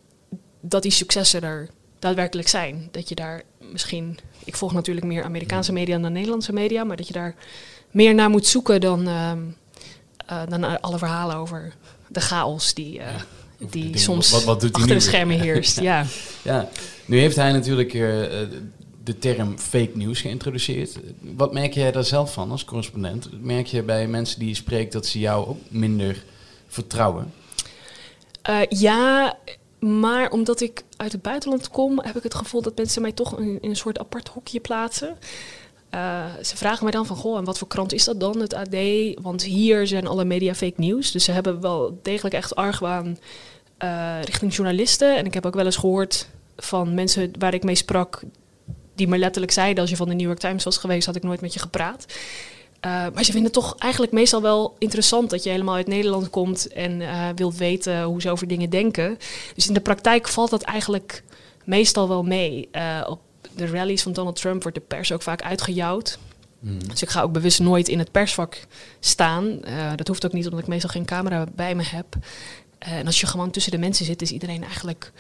dat 0.61 0.83
die 0.83 0.91
successen 0.91 1.43
er 1.43 1.69
daadwerkelijk 1.99 2.49
zijn. 2.49 2.89
Dat 2.91 3.09
je 3.09 3.15
daar 3.15 3.43
misschien, 3.59 4.19
ik 4.45 4.57
volg 4.57 4.73
natuurlijk 4.73 5.07
meer 5.07 5.25
Amerikaanse 5.25 5.73
media 5.73 5.99
dan 5.99 6.13
Nederlandse 6.13 6.53
media, 6.53 6.85
maar 6.85 6.97
dat 6.97 7.07
je 7.07 7.13
daar 7.13 7.35
meer 7.91 8.15
naar 8.15 8.31
moet 8.31 8.47
zoeken 8.47 8.81
dan, 8.81 9.09
uh, 9.09 9.33
dan 10.49 10.81
alle 10.81 10.99
verhalen 10.99 11.37
over 11.37 11.73
de 12.09 12.21
chaos 12.21 12.75
die. 12.75 12.93
Ja 12.93 13.17
die 13.69 13.99
soms 13.99 14.31
wat, 14.31 14.45
wat 14.45 14.61
doet 14.61 14.75
achter 14.75 14.95
de 14.95 15.01
schermen 15.01 15.41
heerst. 15.41 15.81
ja. 15.91 16.07
ja, 16.43 16.69
nu 17.05 17.19
heeft 17.19 17.37
hij 17.37 17.53
natuurlijk 17.53 17.93
uh, 17.93 18.01
de 19.05 19.19
term 19.19 19.59
fake 19.59 19.91
news 19.95 20.21
geïntroduceerd. 20.21 20.99
Wat 21.21 21.53
merk 21.53 21.75
jij 21.75 21.93
daar 21.93 22.05
zelf 22.05 22.33
van 22.33 22.51
als 22.51 22.65
correspondent? 22.65 23.43
Merk 23.43 23.67
je 23.67 23.83
bij 23.83 24.07
mensen 24.07 24.39
die 24.39 24.49
je 24.49 24.55
spreekt 24.55 24.93
dat 24.93 25.07
ze 25.07 25.19
jou 25.19 25.47
ook 25.47 25.59
minder 25.69 26.25
vertrouwen? 26.69 27.33
Uh, 28.51 28.61
ja, 28.69 29.37
maar 29.79 30.31
omdat 30.31 30.61
ik 30.61 30.83
uit 30.97 31.13
het 31.13 31.23
buitenland 31.23 31.69
kom, 31.69 32.01
heb 32.03 32.17
ik 32.17 32.23
het 32.23 32.35
gevoel 32.35 32.63
dat 32.63 32.77
mensen 32.77 33.03
mij 33.03 33.13
toch 33.13 33.39
in, 33.39 33.59
in 33.61 33.71
een 33.71 33.77
soort 33.77 33.99
apart 33.99 34.29
hokje 34.29 34.61
plaatsen. 34.61 35.17
Uh, 35.95 36.25
ze 36.43 36.57
vragen 36.57 36.83
mij 36.83 36.93
dan 36.93 37.07
van, 37.07 37.17
goh, 37.17 37.39
en 37.39 37.45
wat 37.45 37.59
voor 37.59 37.69
krant 37.69 37.93
is 37.93 38.05
dat 38.05 38.21
dan, 38.21 38.41
het 38.41 38.55
AD? 38.55 38.77
Want 39.23 39.43
hier 39.43 39.87
zijn 39.87 40.07
alle 40.07 40.25
media 40.25 40.55
fake 40.55 40.81
news. 40.81 41.11
Dus 41.11 41.25
ze 41.25 41.33
hebben 41.33 41.61
wel 41.61 41.99
degelijk 42.03 42.35
echt 42.35 42.55
argwaan 42.55 43.19
uh, 43.79 44.23
richting 44.23 44.55
journalisten. 44.55 45.17
En 45.17 45.27
ik 45.27 45.35
heb 45.35 45.47
ook 45.47 45.55
wel 45.55 45.65
eens 45.65 45.77
gehoord 45.77 46.29
van 46.57 46.95
mensen 46.95 47.31
waar 47.39 47.55
ik 47.55 47.65
mee 47.65 47.75
sprak, 47.75 48.23
die 48.95 49.09
me 49.09 49.19
letterlijk 49.19 49.53
zeiden: 49.53 49.81
als 49.81 49.91
je 49.91 49.97
van 49.97 50.09
de 50.09 50.15
New 50.15 50.27
York 50.27 50.39
Times 50.39 50.65
was 50.65 50.77
geweest, 50.77 51.07
had 51.07 51.17
ik 51.17 51.23
nooit 51.23 51.41
met 51.41 51.53
je 51.53 51.61
gepraat. 51.61 52.07
Uh, 52.07 52.91
maar 53.15 53.25
ze 53.25 53.33
vinden 53.33 53.53
het 53.53 53.63
toch 53.63 53.77
eigenlijk 53.79 54.13
meestal 54.13 54.43
wel 54.43 54.77
interessant 54.79 55.31
dat 55.31 55.43
je 55.43 55.51
helemaal 55.51 55.75
uit 55.75 55.87
Nederland 55.87 56.31
komt 56.31 56.69
en 56.69 57.03
wilt 57.35 57.57
weten 57.57 58.03
hoe 58.03 58.21
ze 58.21 58.31
over 58.31 58.47
dingen 58.47 58.71
denken. 58.71 59.19
Dus 59.55 59.69
in 59.69 59.75
de 59.75 59.81
praktijk 59.81 60.29
valt 60.29 60.51
dat 60.51 60.63
eigenlijk 60.63 61.23
meestal 61.65 62.09
wel 62.09 62.23
mee. 62.23 62.69
op 63.07 63.21
de 63.57 63.67
rallies 63.67 64.03
van 64.03 64.13
Donald 64.13 64.37
Trump 64.37 64.63
wordt 64.63 64.79
de 64.79 64.85
pers 64.89 65.13
ook 65.13 65.23
vaak 65.23 65.43
uitgejouwd. 65.43 66.19
Mhm. 66.61 66.89
Dus 66.89 67.03
ik 67.03 67.09
ga 67.09 67.23
ook 67.23 67.33
bewust 67.33 67.61
nooit 67.61 67.89
in 67.89 67.99
het 67.99 68.11
persvak 68.11 68.67
staan. 69.01 69.63
Eh, 69.65 69.93
dat 69.97 70.09
hoeft 70.09 70.25
ook 70.27 70.33
niet, 70.33 70.45
omdat 70.45 70.61
ik 70.61 70.67
meestal 70.67 70.91
geen 70.91 71.05
camera 71.05 71.47
bij 71.55 71.75
me 71.75 71.83
heb. 71.83 72.07
Eh, 72.79 72.93
en 72.93 73.07
als 73.07 73.21
je 73.21 73.27
gewoon 73.27 73.51
tussen 73.51 73.73
de 73.73 73.79
mensen 73.79 74.05
zit, 74.05 74.23
is 74.23 74.31
iedereen 74.31 74.63
eigenlijk 74.65 75.13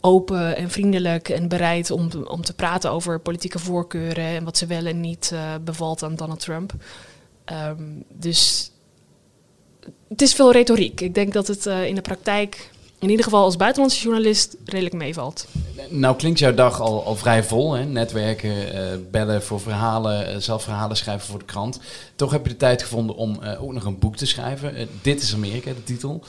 open 0.00 0.56
en 0.56 0.70
vriendelijk 0.70 1.28
en 1.28 1.48
bereid 1.48 1.90
om, 1.90 2.08
te- 2.08 2.28
om 2.28 2.42
te 2.42 2.54
praten 2.54 2.90
over 2.90 3.20
politieke 3.20 3.58
voorkeuren 3.58 4.24
en 4.24 4.44
wat 4.44 4.58
ze 4.58 4.66
wel 4.66 4.86
en 4.86 5.00
niet 5.00 5.30
eh, 5.32 5.54
bevalt 5.64 6.02
aan 6.02 6.14
Donald 6.16 6.40
Trump. 6.40 6.72
Ehm, 7.44 7.82
dus 8.12 8.70
het 10.08 10.22
is 10.22 10.34
veel 10.34 10.52
retoriek. 10.52 11.00
Ik 11.00 11.14
denk 11.14 11.32
dat 11.32 11.46
het 11.46 11.66
in 11.66 11.94
de 11.94 12.00
praktijk, 12.00 12.70
in 12.98 13.10
ieder 13.10 13.24
geval 13.24 13.44
als 13.44 13.56
buitenlandse 13.56 14.02
journalist, 14.02 14.56
redelijk 14.64 14.94
meevalt. 14.94 15.46
Nou 15.88 16.16
klinkt 16.16 16.38
jouw 16.38 16.54
dag 16.54 16.80
al, 16.80 17.04
al 17.04 17.16
vrij 17.16 17.44
vol, 17.44 17.72
hè? 17.72 17.84
netwerken, 17.84 18.72
eh, 18.74 18.96
bellen 19.10 19.42
voor 19.42 19.60
verhalen, 19.60 20.26
eh, 20.28 20.36
zelf 20.38 20.62
verhalen 20.62 20.96
schrijven 20.96 21.26
voor 21.26 21.38
de 21.38 21.44
krant. 21.44 21.80
Toch 22.16 22.30
heb 22.30 22.42
je 22.46 22.50
de 22.52 22.56
tijd 22.56 22.82
gevonden 22.82 23.16
om 23.16 23.42
eh, 23.42 23.62
ook 23.62 23.72
nog 23.72 23.84
een 23.84 23.98
boek 23.98 24.16
te 24.16 24.26
schrijven. 24.26 24.88
Dit 25.02 25.22
is 25.22 25.34
Amerika, 25.34 25.70
de 25.70 25.84
titel. 25.84 26.22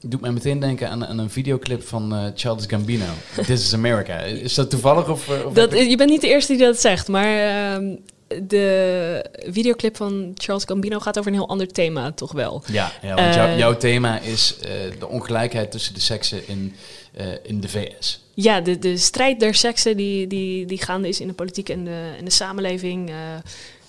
Doet 0.00 0.20
mij 0.20 0.30
meteen 0.30 0.58
denken 0.60 0.90
aan, 0.90 1.06
aan 1.06 1.18
een 1.18 1.30
videoclip 1.30 1.82
van 1.86 2.32
Charles 2.34 2.64
Gambino. 2.66 3.04
This 3.46 3.62
is 3.62 3.74
America. 3.74 4.18
Is 4.18 4.54
dat 4.54 4.70
toevallig? 4.70 5.08
Of, 5.08 5.28
of 5.46 5.52
Dat, 5.52 5.72
ik- 5.72 5.88
je 5.88 5.96
bent 5.96 6.10
niet 6.10 6.20
de 6.20 6.28
eerste 6.28 6.52
die 6.56 6.66
dat 6.66 6.80
zegt, 6.80 7.08
maar 7.08 7.38
ehm, 7.74 7.94
de 8.42 9.24
videoclip 9.46 9.96
van 9.96 10.32
Charles 10.34 10.64
Gambino 10.64 10.98
gaat 10.98 11.18
over 11.18 11.30
een 11.30 11.38
heel 11.38 11.48
ander 11.48 11.68
thema, 11.68 12.12
toch 12.12 12.32
wel. 12.32 12.62
Ja, 12.72 12.92
ja 13.02 13.14
want 13.14 13.34
jou- 13.34 13.48
Eh, 13.50 13.58
jouw 13.58 13.76
thema 13.76 14.20
is 14.20 14.56
eh, 14.58 14.70
de 14.98 15.08
ongelijkheid 15.08 15.70
tussen 15.70 15.94
de 15.94 16.00
seksen 16.00 16.48
in, 16.48 16.74
eh, 17.14 17.26
in 17.42 17.60
de 17.60 17.68
VS. 17.68 18.22
Ja, 18.34 18.60
de, 18.60 18.78
de 18.78 18.96
strijd 18.96 19.40
der 19.40 19.54
seksen 19.54 19.96
die, 19.96 20.26
die, 20.26 20.66
die 20.66 20.82
gaande 20.82 21.08
is 21.08 21.20
in 21.20 21.26
de 21.26 21.32
politiek 21.34 21.68
en 21.68 21.84
de, 21.84 22.14
en 22.18 22.24
de 22.24 22.30
samenleving. 22.30 23.10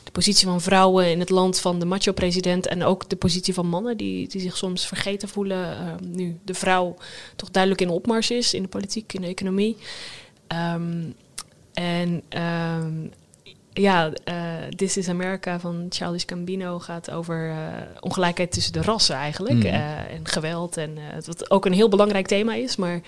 de 0.04 0.12
positie 0.12 0.48
van 0.48 0.62
vrouwen 0.62 1.12
in 1.12 1.20
het 1.20 1.30
land 1.30 1.60
van 1.60 1.80
de 1.80 1.86
macho-president. 1.86 2.68
En 2.68 2.84
ook 2.84 3.10
de 3.10 3.16
positie 3.16 3.54
van 3.54 3.68
mannen 3.68 3.98
die, 3.98 4.28
die 4.28 4.42
zich 4.42 4.58
soms 4.58 4.88
vergeten 4.88 5.30
voelen. 5.30 5.78
nu 6.08 6.40
de 6.46 6.54
vrouw 6.54 6.96
toch 7.36 7.52
duidelijk 7.52 7.82
in 7.82 7.90
opmars 7.90 8.32
is 8.32 8.54
in 8.54 8.62
de 8.62 8.68
politiek, 8.68 9.14
in 9.14 9.22
de 9.22 9.28
economie. 9.28 9.78
Ehm, 10.48 11.04
en 11.74 12.22
ehm, 12.30 12.92
ja, 13.80 14.12
eh, 14.24 14.36
This 14.76 14.98
is 14.98 15.10
America 15.10 15.60
van 15.60 15.86
Childish 15.90 16.24
Gambino 16.26 16.80
gaat 16.80 17.12
over 17.12 17.50
eh, 17.50 17.56
ongelijkheid 18.00 18.52
tussen 18.52 18.74
de 18.74 18.82
rassen 18.82 19.16
eigenlijk. 19.16 19.56
Mhm. 19.56 19.66
eh, 19.66 20.14
en 20.14 20.28
geweld. 20.28 20.78
En 20.78 20.98
wat 21.26 21.52
ook 21.52 21.66
een 21.66 21.74
heel 21.74 21.90
belangrijk 21.90 22.28
thema 22.28 22.54
is. 22.54 22.76
Maar 22.76 23.02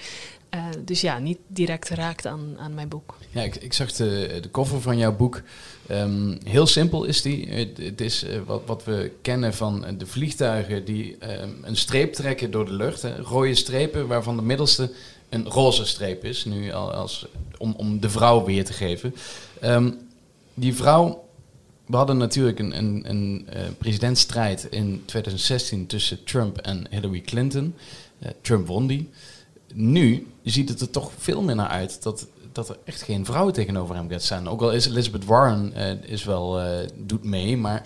dus 0.85 1.01
ja, 1.01 1.19
niet 1.19 1.37
direct 1.47 1.89
raakt 1.89 2.27
aan, 2.27 2.55
aan 2.59 2.73
mijn 2.73 2.87
boek. 2.87 3.17
Ja, 3.29 3.41
ik, 3.41 3.55
ik 3.55 3.73
zag 3.73 3.91
de, 3.91 4.37
de 4.41 4.51
cover 4.51 4.81
van 4.81 4.97
jouw 4.97 5.15
boek. 5.15 5.41
Ehm, 5.87 6.37
heel 6.43 6.67
simpel 6.67 7.03
is 7.03 7.21
die. 7.21 7.49
Het, 7.49 7.77
het 7.77 8.01
is 8.01 8.25
wat, 8.45 8.61
wat 8.65 8.83
we 8.83 9.11
kennen 9.21 9.53
van 9.53 9.85
de 9.97 10.05
vliegtuigen 10.05 10.85
die 10.85 11.17
ehm, 11.19 11.49
een 11.61 11.75
streep 11.75 12.13
trekken 12.13 12.51
door 12.51 12.65
de 12.65 12.73
lucht. 12.73 13.01
Hè. 13.01 13.17
Rode 13.17 13.55
strepen 13.55 14.07
waarvan 14.07 14.35
de 14.35 14.41
middelste 14.41 14.91
een 15.29 15.49
roze 15.49 15.85
streep 15.85 16.23
is. 16.23 16.45
Nu 16.45 16.71
al 16.71 16.93
als, 16.93 17.25
om, 17.57 17.73
om 17.77 17.99
de 17.99 18.09
vrouw 18.09 18.45
weer 18.45 18.65
te 18.65 18.73
geven. 18.73 19.15
Ehm, 19.59 19.89
die 20.53 20.75
vrouw... 20.75 21.29
We 21.85 21.97
hadden 21.97 22.17
natuurlijk 22.17 22.59
een, 22.59 23.09
een, 23.09 23.47
eh, 23.49 23.61
presidentsstrijd 23.77 24.67
in 24.69 25.03
2016 25.05 25.87
tussen 25.87 26.23
Trump 26.23 26.57
en 26.57 26.87
Hillary 26.89 27.21
Clinton. 27.21 27.75
Eh, 28.19 28.31
Trump 28.41 28.67
won 28.67 28.87
die. 28.87 29.09
Nu 29.73 30.27
ziet 30.43 30.69
het 30.69 30.81
er 30.81 30.89
toch 30.89 31.11
veel 31.17 31.41
meer 31.41 31.55
naar 31.55 31.67
uit 31.67 32.03
dat, 32.03 32.27
dat 32.51 32.69
er 32.69 32.77
echt 32.83 33.01
geen 33.01 33.25
vrouwen 33.25 33.53
tegenover 33.53 33.95
hem 33.95 34.09
gaat 34.09 34.23
staan. 34.23 34.47
Ook 34.49 34.61
al 34.61 34.71
is 34.71 34.85
Elizabeth 34.85 35.25
Warren 35.25 35.73
eh, 35.73 35.91
is 36.01 36.23
wel, 36.23 36.61
doet 36.95 37.23
mee, 37.23 37.57
maar 37.57 37.85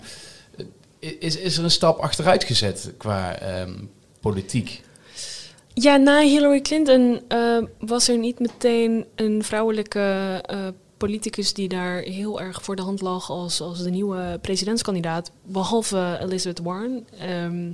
is, 0.98 1.36
is 1.36 1.58
er 1.58 1.64
een 1.64 1.70
stap 1.70 1.98
achteruit 1.98 2.44
gezet 2.44 2.92
qua 2.96 3.38
ehm, 3.38 3.74
politiek? 4.20 4.82
Ja, 5.74 5.96
na 5.96 6.20
Hillary 6.20 6.60
Clinton 6.60 7.20
was 7.78 8.08
er 8.08 8.18
niet 8.18 8.38
meteen 8.38 9.04
een 9.14 9.44
vrouwelijke 9.44 10.40
politicus 10.96 11.54
die 11.54 11.68
daar 11.68 11.98
heel 11.98 12.40
erg 12.40 12.62
voor 12.62 12.76
de 12.76 12.82
hand 12.82 13.00
lag 13.00 13.30
als, 13.30 13.60
als 13.60 13.82
de 13.82 13.90
nieuwe 13.90 14.38
presidentskandidaat, 14.42 15.30
behalve 15.42 16.18
Elizabeth 16.20 16.64
Warren. 16.64 17.06
Ehm, 17.18 17.70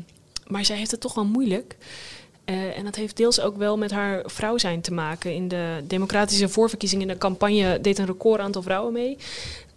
maar 0.47 0.64
zij 0.64 0.76
heeft 0.76 0.91
het 0.91 1.00
toch 1.00 1.14
wel 1.14 1.25
moeilijk. 1.25 1.76
Eh, 2.45 2.79
en 2.79 2.85
dat 2.85 2.97
heeft 2.97 3.17
deels 3.17 3.41
ook 3.41 3.57
wel 3.57 3.79
met 3.79 3.91
haar 3.91 4.23
vrouw 4.26 4.59
zijn 4.59 4.81
te 4.81 4.93
maken. 4.93 5.35
In 5.35 5.49
de 5.49 5.85
democratische 5.87 6.49
voorverkiezingen, 6.49 7.09
in 7.09 7.12
de 7.12 7.19
campagne, 7.19 7.81
deed 7.81 7.99
een 7.99 8.07
record 8.07 8.41
aantal 8.41 8.62
vrouwen 8.62 8.93
mee. 8.93 9.17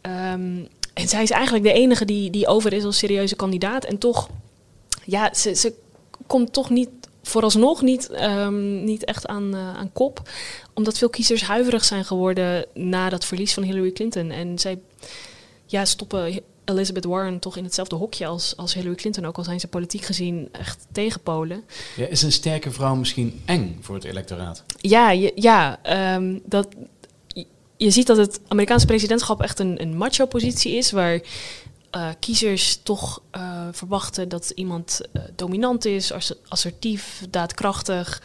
Ehm, 0.01 0.63
en 0.93 1.07
zij 1.07 1.23
is 1.23 1.31
eigenlijk 1.31 1.63
de 1.63 1.73
enige 1.73 2.05
die, 2.05 2.29
die 2.29 2.47
over 2.47 2.73
is 2.73 2.83
als 2.83 2.97
serieuze 2.97 3.35
kandidaat. 3.35 3.85
En 3.85 3.97
toch, 3.97 4.29
ja, 5.03 5.33
ze, 5.33 5.55
ze 5.55 5.73
komt 6.27 6.53
toch 6.53 6.69
niet, 6.69 6.89
vooralsnog 7.27 7.81
niet, 7.81 8.09
ehm, 8.09 8.83
niet 8.83 9.05
echt 9.05 9.27
aan, 9.27 9.53
eh, 9.55 9.75
aan 9.77 9.91
kop. 9.93 10.29
Omdat 10.73 10.97
veel 10.97 11.09
kiezers 11.09 11.43
huiverig 11.43 11.85
zijn 11.85 12.05
geworden 12.05 12.65
na 12.73 13.09
dat 13.09 13.25
verlies 13.25 13.53
van 13.53 13.63
Hillary 13.63 13.91
Clinton. 13.91 14.31
En 14.31 14.59
zij 14.59 14.79
ja, 15.65 15.85
stoppen 15.85 16.41
Elizabeth 16.65 17.05
Warren 17.05 17.39
toch 17.39 17.57
in 17.57 17.63
hetzelfde 17.63 17.95
hokje 17.95 18.25
als, 18.25 18.53
als 18.57 18.73
Hillary 18.73 18.95
Clinton. 18.95 19.25
Ook 19.25 19.37
al 19.37 19.43
zijn 19.43 19.59
ze 19.59 19.67
politiek 19.67 20.01
gezien 20.03 20.49
echt 20.51 20.85
tegen 20.91 21.21
Polen. 21.21 21.63
Ja, 21.95 22.05
is 22.07 22.21
een 22.21 22.31
sterke 22.31 22.71
vrouw 22.71 22.95
misschien 22.95 23.41
eng 23.45 23.77
voor 23.81 23.95
het 23.95 24.03
electoraat? 24.03 24.63
Ja, 24.77 25.11
je, 25.11 25.31
ja 25.35 25.79
ehm, 25.83 26.39
dat, 26.45 26.67
je- 27.27 27.45
je 27.77 27.89
ziet 27.91 28.07
dat 28.07 28.17
het 28.17 28.39
Amerikaanse 28.47 28.85
presidentschap 28.85 29.41
echt 29.41 29.59
een, 29.59 29.81
een 29.81 29.97
macho-positie 29.97 30.71
is, 30.75 30.91
waar 30.91 31.21
eh, 31.95 32.09
kiezers 32.19 32.79
toch 32.83 33.21
eh, 33.31 33.67
verwachten 33.71 34.29
dat 34.29 34.51
iemand 34.55 35.01
eh, 35.13 35.21
dominant 35.35 35.85
is, 35.85 36.11
ass- 36.11 36.33
assertief, 36.47 37.25
daadkrachtig. 37.29 38.21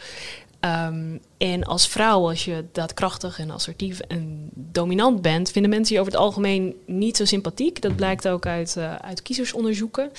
Ehm, 0.59 1.17
en 1.37 1.63
als 1.63 1.87
vrouw, 1.87 2.27
als 2.27 2.45
je 2.45 2.65
daadkrachtig 2.71 3.39
en 3.39 3.51
assertief 3.51 3.99
en 3.99 4.49
dominant 4.53 5.21
bent, 5.21 5.51
vinden 5.51 5.71
mensen 5.71 5.95
je 5.95 6.01
over 6.01 6.13
het 6.13 6.21
algemeen 6.21 6.75
niet 6.85 7.17
zo 7.17 7.25
sympathiek. 7.25 7.81
Dat 7.81 7.95
blijkt 7.95 8.27
ook 8.27 8.45
uit, 8.45 8.77
uit 9.01 9.21
kiezersonderzoeken. 9.21 10.11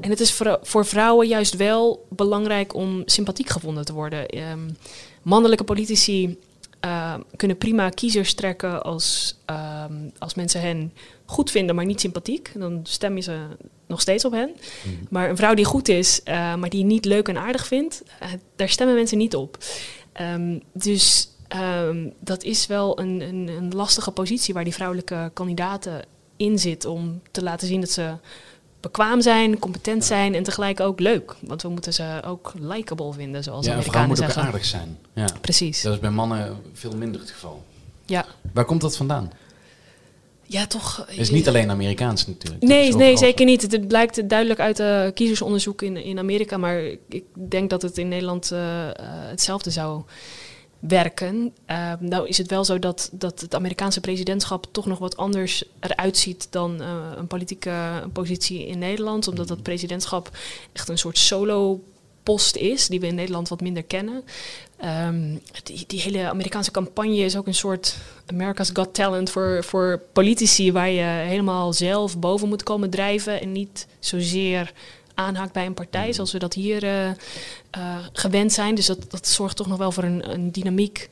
En 0.00 0.10
het 0.10 0.20
is 0.20 0.32
voor, 0.32 0.58
voor 0.62 0.86
vrouwen 0.86 1.28
juist 1.28 1.56
wel 1.56 2.06
belangrijk 2.08 2.74
om 2.74 3.02
sympathiek 3.04 3.48
gevonden 3.48 3.84
te 3.84 3.92
worden. 3.92 4.28
Ehm, 4.28 4.70
mannelijke 5.22 5.64
politici 5.64 6.38
eh, 6.80 7.14
kunnen 7.36 7.56
prima 7.56 7.88
kiezers 7.88 8.34
trekken 8.34 8.82
als, 8.82 9.36
ehm, 9.44 10.08
als 10.18 10.34
mensen 10.34 10.60
hen 10.60 10.92
goed 11.24 11.50
vinden, 11.50 11.74
maar 11.74 11.84
niet 11.84 12.00
sympathiek. 12.00 12.50
Dan 12.54 12.80
stem 12.82 13.16
je 13.16 13.22
ze 13.22 13.46
nog 13.86 14.00
steeds 14.00 14.24
op 14.24 14.32
hen. 14.32 14.50
Maar 15.10 15.30
een 15.30 15.36
vrouw 15.36 15.54
die 15.54 15.64
goed 15.64 15.88
is, 15.88 16.22
eh, 16.22 16.54
maar 16.54 16.68
die 16.68 16.84
niet 16.84 17.04
leuk 17.04 17.28
en 17.28 17.38
aardig 17.38 17.66
vindt, 17.66 18.02
eh, 18.18 18.28
daar 18.56 18.68
stemmen 18.68 18.94
mensen 18.94 19.18
niet 19.18 19.34
op. 19.34 19.58
Ehm, 20.12 20.58
dus 20.72 21.28
ehm, 21.48 22.08
dat 22.20 22.42
is 22.42 22.66
wel 22.66 22.98
een, 22.98 23.20
een, 23.20 23.48
een 23.48 23.74
lastige 23.74 24.10
positie 24.10 24.54
waar 24.54 24.64
die 24.64 24.74
vrouwelijke 24.74 25.30
kandidaten 25.34 26.04
in 26.36 26.58
zit 26.58 26.84
om 26.84 27.22
te 27.30 27.42
laten 27.42 27.66
zien 27.66 27.80
dat 27.80 27.90
ze 27.90 28.14
bekwaam 28.80 29.20
zijn, 29.20 29.58
competent 29.58 30.04
zijn 30.04 30.34
en 30.34 30.42
tegelijk 30.42 30.80
ook 30.80 31.00
leuk. 31.00 31.36
Want 31.40 31.62
we 31.62 31.68
moeten 31.68 31.92
ze 31.92 32.20
ook 32.26 32.52
likable 32.58 33.12
vinden, 33.12 33.42
zoals 33.42 33.66
ja, 33.66 33.72
Amerikanen 33.72 34.08
moet 34.08 34.18
ook 34.18 34.24
zeggen. 34.24 34.42
aardig 34.42 34.64
zijn. 34.64 34.98
Ja. 35.12 35.28
Precies. 35.40 35.82
Dat 35.82 35.92
is 35.92 36.00
bij 36.00 36.10
mannen 36.10 36.56
veel 36.72 36.96
minder 36.96 37.20
het 37.20 37.30
geval. 37.30 37.64
Ja. 38.06 38.26
Waar 38.52 38.64
komt 38.64 38.80
dat 38.80 38.96
vandaan? 38.96 39.32
Ja, 40.50 40.66
toch. 40.66 41.04
Het 41.06 41.18
is 41.18 41.30
niet 41.30 41.48
alleen 41.48 41.70
Amerikaans 41.70 42.26
natuurlijk. 42.26 42.62
Nee, 42.62 42.94
nee 42.94 43.16
zeker 43.16 43.44
niet. 43.44 43.62
Het 43.62 43.88
blijkt 43.88 44.28
duidelijk 44.28 44.60
uit 44.60 44.80
uh, 44.80 45.06
kiezersonderzoek 45.14 45.82
in, 45.82 45.96
in 45.96 46.18
Amerika. 46.18 46.56
Maar 46.56 46.82
ik 47.08 47.24
denk 47.48 47.70
dat 47.70 47.82
het 47.82 47.98
in 47.98 48.08
Nederland 48.08 48.50
uh, 48.52 48.60
hetzelfde 49.30 49.70
zou 49.70 50.02
werken. 50.80 51.54
Uh, 51.70 51.92
nou 51.98 52.28
is 52.28 52.38
het 52.38 52.50
wel 52.50 52.64
zo 52.64 52.78
dat, 52.78 53.08
dat 53.12 53.40
het 53.40 53.54
Amerikaanse 53.54 54.00
presidentschap 54.00 54.66
toch 54.70 54.86
nog 54.86 54.98
wat 54.98 55.16
anders 55.16 55.64
eruit 55.80 56.16
ziet 56.16 56.46
dan 56.50 56.82
uh, 56.82 57.10
een 57.16 57.26
politieke 57.26 57.72
positie 58.12 58.66
in 58.66 58.78
Nederland. 58.78 59.28
Omdat 59.28 59.48
dat 59.48 59.62
presidentschap 59.62 60.30
echt 60.72 60.88
een 60.88 60.98
soort 60.98 61.18
solo 61.18 61.80
post 62.22 62.56
is, 62.56 62.86
die 62.86 63.00
we 63.00 63.06
in 63.06 63.14
Nederland 63.14 63.48
wat 63.48 63.60
minder 63.60 63.82
kennen. 63.82 64.24
Um, 64.84 65.40
die, 65.62 65.84
die, 65.86 66.00
hele 66.00 66.28
Amerikaanse 66.28 66.70
campagne 66.70 67.16
is 67.16 67.36
ook 67.36 67.46
een 67.46 67.54
soort 67.54 67.96
America's 68.26 68.70
Got 68.72 68.94
Talent 68.94 69.30
voor, 69.30 69.64
voor 69.64 70.02
politici, 70.12 70.72
waar 70.72 70.90
je 70.90 71.02
helemaal 71.02 71.72
zelf 71.72 72.18
boven 72.18 72.48
moet 72.48 72.62
komen 72.62 72.90
drijven 72.90 73.40
en 73.40 73.52
niet 73.52 73.86
zozeer 73.98 74.72
aanhaakt 75.20 75.52
bij 75.52 75.66
een 75.66 75.74
partij, 75.74 76.12
zoals 76.12 76.32
we 76.32 76.38
dat 76.38 76.54
hier 76.54 76.84
uh, 76.84 77.06
uh, 77.06 77.12
gewend 78.12 78.52
zijn. 78.52 78.74
Dus 78.74 78.86
dat, 78.86 79.10
dat 79.10 79.28
zorgt 79.28 79.56
toch 79.56 79.66
nog 79.66 79.78
wel 79.78 79.92
voor 79.92 80.04
een, 80.04 80.32
een, 80.32 80.52
dynamiek. 80.52 81.08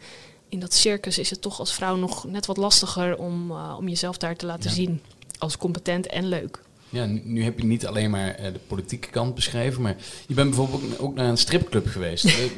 In 0.49 0.61
dat 0.61 0.75
circus 0.75 1.19
is 1.19 1.31
het 1.31 1.43
toch 1.43 1.59
als 1.59 1.75
vrouw 1.75 1.97
nog 1.97 2.27
net 2.27 2.47
wat 2.47 2.57
lastiger 2.57 3.17
om, 3.17 3.51
uh, 3.51 3.75
om 3.79 3.89
jezelf 3.89 4.17
daar 4.17 4.37
te 4.37 4.47
laten 4.47 4.71
ja. 4.71 4.77
zien 4.77 5.01
als 5.39 5.57
competent 5.57 6.07
en 6.07 6.29
leuk. 6.29 6.61
Ja, 6.89 7.05
nu 7.05 7.45
heb 7.45 7.59
je 7.59 7.67
niet 7.67 7.87
alleen 7.87 8.11
maar 8.11 8.37
de 8.53 8.61
politieke 8.67 9.09
kant 9.09 9.35
beschreven, 9.35 9.83
maar 9.83 9.97
je 10.27 10.35
bent 10.35 10.49
bijvoorbeeld 10.49 10.99
ook 10.99 11.15
naar 11.15 11.29
een 11.29 11.37
stripclub 11.37 11.87
geweest. 11.87 12.29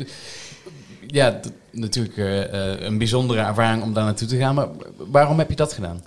ja, 1.06 1.40
natuurlijk 1.70 2.16
een 2.82 2.98
bijzondere 2.98 3.40
ervaring 3.40 3.82
om 3.82 3.92
daar 3.92 4.04
naartoe 4.04 4.28
te 4.28 4.36
gaan, 4.36 4.54
maar 4.54 4.68
waarom 4.96 5.38
heb 5.38 5.50
je 5.50 5.56
dat 5.56 5.72
gedaan? 5.72 6.02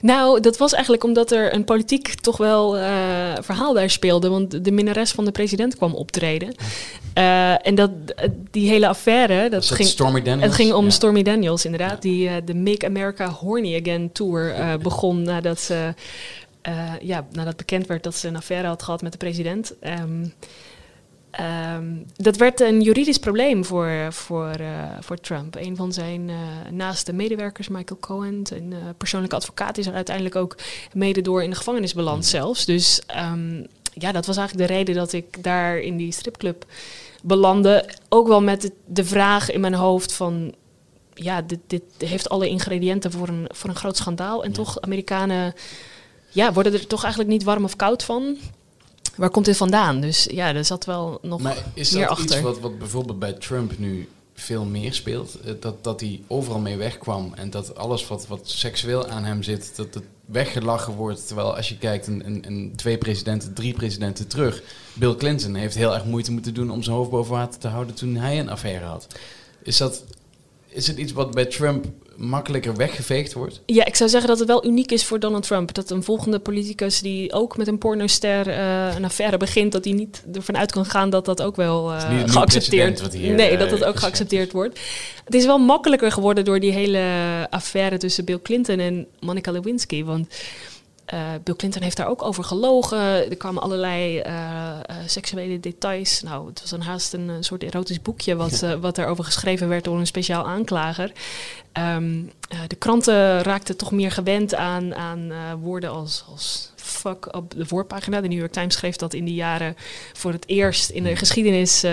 Nou, 0.00 0.40
dat 0.40 0.56
was 0.56 0.72
eigenlijk 0.72 1.04
omdat 1.04 1.30
er 1.30 1.54
een 1.54 1.64
politiek 1.64 2.14
toch 2.14 2.36
wel 2.36 2.78
uh, 2.78 2.84
verhaal 3.40 3.72
daar 3.72 3.90
speelde. 3.90 4.28
Want 4.28 4.64
de 4.64 4.70
minnares 4.70 5.10
van 5.10 5.24
de 5.24 5.30
president 5.30 5.76
kwam 5.76 5.94
optreden. 5.94 6.54
Uh, 7.18 7.66
en 7.66 7.74
dat, 7.74 7.90
die 8.50 8.68
hele 8.68 8.88
affaire... 8.88 9.48
Dat, 9.48 9.50
dat 9.50 9.70
ging, 9.70 9.88
Stormy 9.88 10.22
Daniels? 10.22 10.46
Het 10.46 10.54
ging 10.54 10.72
om 10.72 10.90
Stormy 10.90 11.22
Daniels, 11.22 11.64
inderdaad. 11.64 12.02
Die 12.02 12.28
uh, 12.28 12.34
de 12.44 12.54
Make 12.54 12.86
America 12.86 13.28
Horny 13.28 13.80
Again 13.80 14.12
Tour 14.12 14.54
begon 14.82 15.22
nadat 15.22 15.60
ze... 15.60 15.94
ja, 17.00 17.26
nadat 17.32 17.56
bekend 17.56 17.86
werd 17.86 18.02
dat 18.02 18.14
ze 18.14 18.28
een 18.28 18.36
affaire 18.36 18.66
had 18.66 18.82
gehad 18.82 19.02
met 19.02 19.12
de 19.12 19.18
president. 19.18 19.74
Um, 20.00 20.32
Um, 21.76 22.06
dat 22.16 22.36
werd 22.36 22.60
een 22.60 22.80
juridisch 22.80 23.18
probleem 23.18 23.64
voor, 23.64 24.06
voor, 24.10 24.60
uh, 24.60 24.82
voor 25.00 25.20
Trump. 25.20 25.56
Een 25.56 25.76
van 25.76 25.92
zijn 25.92 26.28
uh, 26.28 26.36
naaste 26.70 27.12
medewerkers, 27.12 27.68
Michael 27.68 28.00
Cohen, 28.00 28.42
een 28.52 28.70
uh, 28.70 28.78
persoonlijke 28.96 29.36
advocaat, 29.36 29.78
is 29.78 29.86
er 29.86 29.94
uiteindelijk 29.94 30.36
ook 30.36 30.56
mede 30.92 31.20
door 31.20 31.42
in 31.42 31.50
de 31.50 31.56
gevangenis 31.56 31.94
beland 31.94 32.16
mm. 32.16 32.22
zelfs. 32.22 32.64
Dus 32.64 33.02
um, 33.32 33.66
ja, 33.92 34.12
dat 34.12 34.26
was 34.26 34.36
eigenlijk 34.36 34.68
de 34.68 34.74
reden 34.74 34.94
dat 34.94 35.12
ik 35.12 35.42
daar 35.42 35.78
in 35.78 35.96
die 35.96 36.12
stripclub 36.12 36.64
belandde. 37.22 37.88
Ook 38.08 38.28
wel 38.28 38.42
met 38.42 38.60
de, 38.60 38.72
de 38.86 39.04
vraag 39.04 39.50
in 39.50 39.60
mijn 39.60 39.74
hoofd 39.74 40.12
van... 40.12 40.54
Ja, 41.14 41.42
dit, 41.42 41.60
dit 41.66 41.82
heeft 41.98 42.28
alle 42.28 42.48
ingrediënten 42.48 43.10
voor 43.10 43.28
een, 43.28 43.46
voor 43.48 43.70
een 43.70 43.76
groot 43.76 43.96
schandaal. 43.96 44.42
En 44.42 44.48
ja. 44.48 44.54
toch, 44.54 44.80
Amerikanen 44.80 45.54
ja, 46.28 46.52
worden 46.52 46.72
er 46.72 46.86
toch 46.86 47.02
eigenlijk 47.02 47.32
niet 47.32 47.44
warm 47.44 47.64
of 47.64 47.76
koud 47.76 48.02
van 48.04 48.36
waar 49.16 49.30
komt 49.30 49.44
dit 49.44 49.56
vandaan? 49.56 50.00
Dus 50.00 50.24
ja, 50.30 50.54
er 50.54 50.64
zat 50.64 50.84
wel 50.84 51.18
nog 51.22 51.40
maar 51.40 51.64
is 51.74 51.90
meer 51.90 52.06
dat 52.06 52.10
achter. 52.10 52.36
iets 52.36 52.40
wat, 52.40 52.60
wat 52.60 52.78
bijvoorbeeld 52.78 53.18
bij 53.18 53.32
Trump 53.32 53.78
nu 53.78 54.08
veel 54.34 54.64
meer 54.64 54.94
speelt? 54.94 55.40
Eh, 55.40 55.52
dat, 55.60 55.84
dat 55.84 56.00
hij 56.00 56.22
overal 56.26 56.60
mee 56.60 56.76
wegkwam 56.76 57.32
en 57.34 57.50
dat 57.50 57.76
alles 57.76 58.06
wat, 58.06 58.26
wat 58.26 58.48
seksueel 58.48 59.08
aan 59.08 59.24
hem 59.24 59.42
zit, 59.42 59.72
dat 59.76 59.94
het 59.94 60.04
weggelachen 60.24 60.94
wordt. 60.94 61.26
Terwijl 61.26 61.56
als 61.56 61.68
je 61.68 61.78
kijkt, 61.78 62.06
een, 62.06 62.26
een, 62.26 62.44
een 62.46 62.72
twee 62.76 62.98
presidenten, 62.98 63.54
drie 63.54 63.74
presidenten 63.74 64.26
terug. 64.26 64.62
Bill 64.92 65.14
Clinton 65.14 65.54
heeft 65.54 65.74
heel 65.74 65.94
erg 65.94 66.04
moeite 66.04 66.32
moeten 66.32 66.54
doen 66.54 66.70
om 66.70 66.82
zijn 66.82 66.96
hoofd 66.96 67.10
boven 67.10 67.32
water 67.32 67.60
te 67.60 67.68
houden 67.68 67.94
toen 67.94 68.16
hij 68.16 68.38
een 68.38 68.50
affaire 68.50 68.84
had. 68.84 69.06
Is 69.62 69.76
dat 69.76 70.04
is 70.70 70.86
het 70.86 70.96
iets 70.96 71.12
wat 71.12 71.34
bij 71.34 71.46
Trump 71.46 71.86
makkelijker 72.20 72.76
weggeveegd 72.76 73.32
wordt? 73.32 73.62
Ja, 73.66 73.84
ik 73.84 73.96
zou 73.96 74.10
zeggen 74.10 74.28
dat 74.28 74.38
het 74.38 74.48
wel 74.48 74.66
uniek 74.66 74.92
is 74.92 75.04
voor 75.04 75.20
Donald 75.20 75.42
Trump. 75.42 75.74
Dat 75.74 75.90
een 75.90 76.02
volgende 76.02 76.38
politicus 76.38 77.00
die 77.00 77.32
ook 77.32 77.56
met 77.56 77.66
een 77.66 77.78
pornoster 77.78 78.48
uh, 78.48 78.94
een 78.96 79.04
affaire 79.04 79.36
begint, 79.36 79.72
dat 79.72 79.84
hij 79.84 79.92
niet 79.92 80.24
ervan 80.32 80.56
uit 80.56 80.72
kan 80.72 80.84
gaan 80.84 81.10
dat 81.10 81.24
dat 81.24 81.42
ook 81.42 81.56
wel 81.56 81.92
uh, 81.92 82.10
niet, 82.10 82.30
geaccepteerd 82.30 83.00
wordt. 83.00 83.18
Nee, 83.20 83.56
dat 83.56 83.72
uh, 83.72 83.78
dat 83.78 83.84
ook 83.84 83.98
geaccepteerd 83.98 84.52
wordt. 84.52 84.80
Het 85.24 85.34
is 85.34 85.44
wel 85.44 85.58
makkelijker 85.58 86.12
geworden 86.12 86.44
door 86.44 86.60
die 86.60 86.72
hele 86.72 87.00
affaire 87.50 87.98
tussen 87.98 88.24
Bill 88.24 88.40
Clinton 88.42 88.78
en 88.78 89.06
Monica 89.20 89.50
Lewinsky. 89.50 90.04
Want 90.04 90.28
uh, 91.14 91.20
Bill 91.44 91.54
Clinton 91.54 91.82
heeft 91.82 91.96
daar 91.96 92.08
ook 92.08 92.22
over 92.22 92.44
gelogen. 92.44 93.30
Er 93.30 93.36
kwamen 93.36 93.62
allerlei 93.62 94.18
uh, 94.18 94.24
uh, 94.26 94.96
seksuele 95.06 95.60
details. 95.60 96.22
Nou, 96.22 96.48
het 96.48 96.60
was 96.60 96.70
een 96.70 96.82
haast 96.82 97.12
een, 97.12 97.28
een 97.28 97.44
soort 97.44 97.62
erotisch 97.62 98.02
boekje 98.02 98.36
wat, 98.36 98.60
ja. 98.60 98.78
wat 98.78 98.98
erover 98.98 99.24
geschreven 99.24 99.68
werd 99.68 99.84
door 99.84 99.98
een 99.98 100.06
speciaal 100.06 100.46
aanklager. 100.46 101.12
Um, 101.96 102.32
de 102.66 102.76
kranten 102.76 103.42
raakten 103.42 103.76
toch 103.76 103.92
meer 103.92 104.10
gewend 104.10 104.54
aan, 104.54 104.94
aan 104.94 105.32
woorden 105.60 105.90
als, 105.90 106.24
als 106.30 106.72
fuck 106.76 107.34
op 107.34 107.54
de 107.56 107.66
voorpagina. 107.66 108.20
De 108.20 108.28
New 108.28 108.38
York 108.38 108.52
Times 108.52 108.74
schreef 108.74 108.96
dat 108.96 109.14
in 109.14 109.24
die 109.24 109.34
jaren 109.34 109.76
voor 110.12 110.32
het 110.32 110.48
eerst 110.48 110.90
in 110.90 111.02
de 111.02 111.16
geschiedenis 111.16 111.84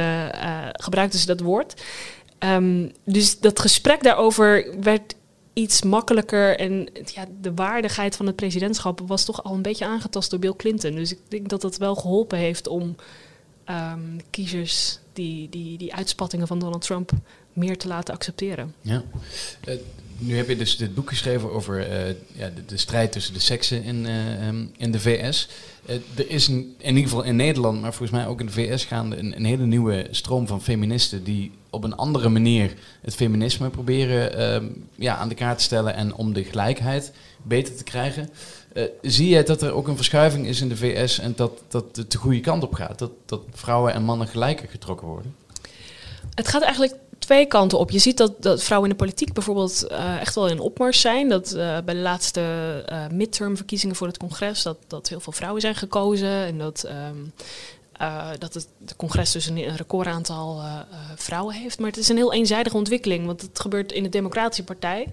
gebruikten 0.71 1.19
ze 1.19 1.25
dat 1.25 1.39
woord. 1.39 1.81
Um, 2.39 2.91
dus 3.03 3.39
dat 3.39 3.59
gesprek 3.59 4.03
daarover 4.03 4.75
werd 4.81 5.15
iets 5.57 5.81
makkelijker. 5.81 6.59
En 6.59 6.89
ja, 7.05 7.25
de 7.41 7.53
waardigheid 7.53 8.15
van 8.15 8.25
het 8.25 8.35
presidentschap 8.35 9.01
was 9.05 9.25
toch 9.25 9.43
al 9.43 9.53
een 9.53 9.61
beetje 9.61 9.85
aangetast 9.85 10.29
door 10.29 10.39
Bill 10.39 10.53
Clinton. 10.57 10.95
Dus 10.95 11.11
ik 11.11 11.19
denk 11.27 11.49
dat 11.49 11.61
dat 11.61 11.77
wel 11.77 11.95
geholpen 11.95 12.37
heeft 12.37 12.67
om 12.67 12.95
um, 13.69 14.17
kiezers 14.29 14.99
die, 15.13 15.49
die, 15.49 15.77
die 15.77 15.95
uitspattingen 15.95 16.47
van 16.47 16.59
Donald 16.59 16.81
Trump 16.81 17.11
meer 17.53 17.77
te 17.77 17.87
laten 17.87 18.13
accepteren. 18.13 18.75
Ja. 18.81 19.03
Uh, 19.67 19.75
nu 20.17 20.37
heb 20.37 20.47
je 20.47 20.55
dus 20.55 20.77
dit 20.77 20.95
boek 20.95 21.09
geschreven 21.09 21.51
over 21.51 21.79
uh, 21.79 22.15
ja, 22.31 22.51
de, 22.67 22.77
strijd 22.77 23.11
tussen 23.11 23.33
de 23.33 23.39
seksen 23.39 23.83
in, 23.83 24.05
uh, 24.05 24.47
um, 24.47 24.71
in 24.77 24.91
de 24.91 24.99
VS. 24.99 25.47
er 26.15 26.29
is 26.29 26.47
een, 26.47 26.75
in 26.77 26.95
ieder 26.95 27.09
geval 27.09 27.23
in 27.23 27.35
Nederland, 27.35 27.81
maar 27.81 27.93
volgens 27.93 28.19
mij 28.19 28.27
ook 28.27 28.39
in 28.39 28.45
de 28.45 28.51
VS 28.51 28.85
gaande 28.85 29.17
een, 29.17 29.35
een 29.35 29.45
hele 29.45 29.65
nieuwe 29.65 30.07
stroom 30.11 30.47
van 30.47 30.61
feministen 30.61 31.23
die 31.23 31.51
op 31.69 31.83
een 31.83 31.95
andere 31.95 32.29
manier 32.29 32.73
het 33.01 33.15
feminisme 33.15 33.69
proberen 33.69 34.53
um, 34.53 34.87
ja, 34.95 35.15
aan 35.15 35.29
de 35.29 35.35
kaart 35.35 35.57
te 35.57 35.63
stellen 35.63 35.95
en 35.95 36.13
om 36.13 36.33
de 36.33 36.43
gelijkheid 36.43 37.11
beter 37.43 37.75
te 37.75 37.83
krijgen. 37.83 38.29
Zie 39.01 39.29
jij 39.29 39.43
dat 39.43 39.61
er 39.61 39.71
ook 39.71 39.87
een 39.87 39.95
verschuiving 39.95 40.47
is 40.47 40.61
in 40.61 40.69
de 40.69 40.77
VS 40.77 41.19
en 41.19 41.33
dat, 41.35 41.51
dat 41.67 41.95
het 41.95 42.11
de 42.11 42.17
goede 42.17 42.39
kant 42.39 42.63
op 42.63 42.73
gaat? 42.73 42.99
Dat, 42.99 43.11
dat 43.25 43.41
vrouwen 43.51 43.93
en 43.93 44.03
mannen 44.03 44.27
gelijker 44.27 44.67
getrokken 44.69 45.07
worden? 45.07 45.35
Het 46.35 46.47
gaat 46.47 46.61
eigenlijk 46.61 46.95
twee 47.27 47.45
kanten 47.45 47.79
op. 47.79 47.91
Je 47.91 47.99
ziet 47.99 48.17
dat, 48.17 48.41
dat 48.41 48.63
vrouwen 48.63 48.89
in 48.89 48.95
de 48.97 49.03
politiek 49.03 49.33
bijvoorbeeld 49.33 49.85
uh, 49.91 50.19
echt 50.19 50.35
wel 50.35 50.47
in 50.47 50.59
opmars 50.59 51.01
zijn. 51.01 51.29
Dat 51.29 51.53
uh, 51.55 51.77
bij 51.85 51.93
de 51.93 51.99
laatste 51.99 52.41
uh, 52.91 53.07
midtermverkiezingen 53.07 53.95
voor 53.95 54.07
het 54.07 54.17
congres... 54.17 54.63
Dat, 54.63 54.77
dat 54.87 55.09
heel 55.09 55.19
veel 55.19 55.33
vrouwen 55.33 55.61
zijn 55.61 55.75
gekozen 55.75 56.29
en 56.29 56.57
dat... 56.57 56.87
Uh, 58.01 58.29
dat 58.37 58.53
het 58.53 58.95
congres 58.95 59.31
dus 59.31 59.45
een, 59.45 59.57
een 59.57 59.75
recordaantal 59.75 60.61
vrouwen 61.15 61.55
heeft. 61.55 61.79
Maar 61.79 61.89
het 61.89 61.97
is 61.97 62.09
een 62.09 62.15
heel 62.15 62.33
eenzijdige 62.33 62.77
ontwikkeling, 62.77 63.25
want 63.25 63.41
het 63.41 63.59
gebeurt 63.59 63.91
in 63.91 64.03
de 64.03 64.09
Democratische 64.09 64.63
Partij. 64.63 65.07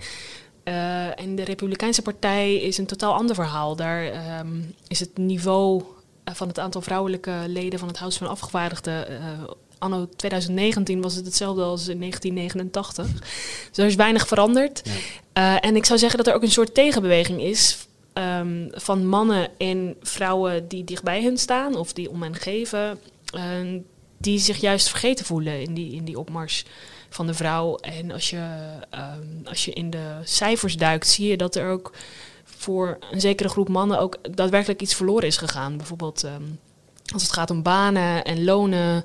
en 1.17 1.35
de 1.37 1.45
Republikeinse 1.45 2.03
Partij 2.03 2.55
is 2.55 2.79
een 2.79 2.87
totaal 2.87 3.15
ander 3.15 3.35
verhaal. 3.35 3.77
Daar 3.77 4.05
um, 4.41 4.75
is 4.89 5.01
het 5.01 5.19
niveau 5.19 5.83
van 6.25 6.49
het 6.49 6.59
aantal 6.59 6.81
vrouwelijke 6.81 7.33
leden 7.47 7.79
van 7.79 7.89
het 7.89 7.99
Huis 7.99 8.17
van 8.17 8.29
Afgevaardigden 8.29 9.07
anno 9.85 10.09
2019 10.17 11.03
was 11.03 11.15
het 11.15 11.25
hetzelfde 11.25 11.63
als 11.63 11.89
in 11.89 11.99
1989. 11.99 13.11
Dus 13.69 13.79
er 13.79 13.87
is 13.87 13.95
weinig 13.95 14.27
veranderd. 14.27 14.83
Ja. 14.85 15.55
Uh, 15.55 15.69
en 15.69 15.77
ik 15.77 15.85
zou 15.85 15.99
zeggen 15.99 16.19
dat 16.19 16.27
er 16.27 16.35
ook 16.35 16.43
een 16.43 16.51
soort 16.51 16.75
tegenbeweging 16.75 17.41
is 17.41 17.87
um, 18.15 18.69
van 18.73 19.07
mannen 19.07 19.49
en 19.59 19.97
vrouwen 20.03 20.69
die 20.69 20.85
dichtbij 20.85 21.23
hen 21.23 21.39
staan 21.39 21.77
of 21.77 21.93
die 21.93 22.11
om 22.11 22.23
hen 22.23 22.35
geven, 22.35 22.99
uh, 23.35 23.81
die 24.19 24.39
zich 24.39 24.57
juist 24.57 24.89
vergeten 24.89 25.25
voelen 25.25 25.63
in 25.63 25.75
die, 25.75 25.93
in 25.93 26.05
die 26.05 26.19
opmars 26.19 26.65
van 27.09 27.27
de 27.27 27.35
vrouw. 27.35 27.77
En 27.77 28.11
als 28.11 28.31
je, 28.31 28.47
um, 28.95 29.41
als 29.45 29.65
je 29.65 29.73
in 29.73 29.91
de 29.91 30.19
cijfers 30.25 30.77
duikt, 30.77 31.07
zie 31.07 31.29
je 31.29 31.37
dat 31.37 31.57
er 31.57 31.71
ook 31.71 31.93
voor 32.45 32.99
een 33.11 33.21
zekere 33.21 33.49
groep 33.49 33.69
mannen 33.69 33.99
ook 33.99 34.19
daadwerkelijk 34.35 34.83
iets 34.83 34.95
verloren 34.95 35.27
is 35.27 35.37
gegaan. 35.37 35.77
Bijvoorbeeld. 35.77 36.23
Um, 36.23 36.59
als 37.13 37.23
het 37.23 37.33
gaat 37.33 37.51
om 37.51 37.63
banen 37.63 38.25
en 38.25 38.45
lonen, 38.45 39.05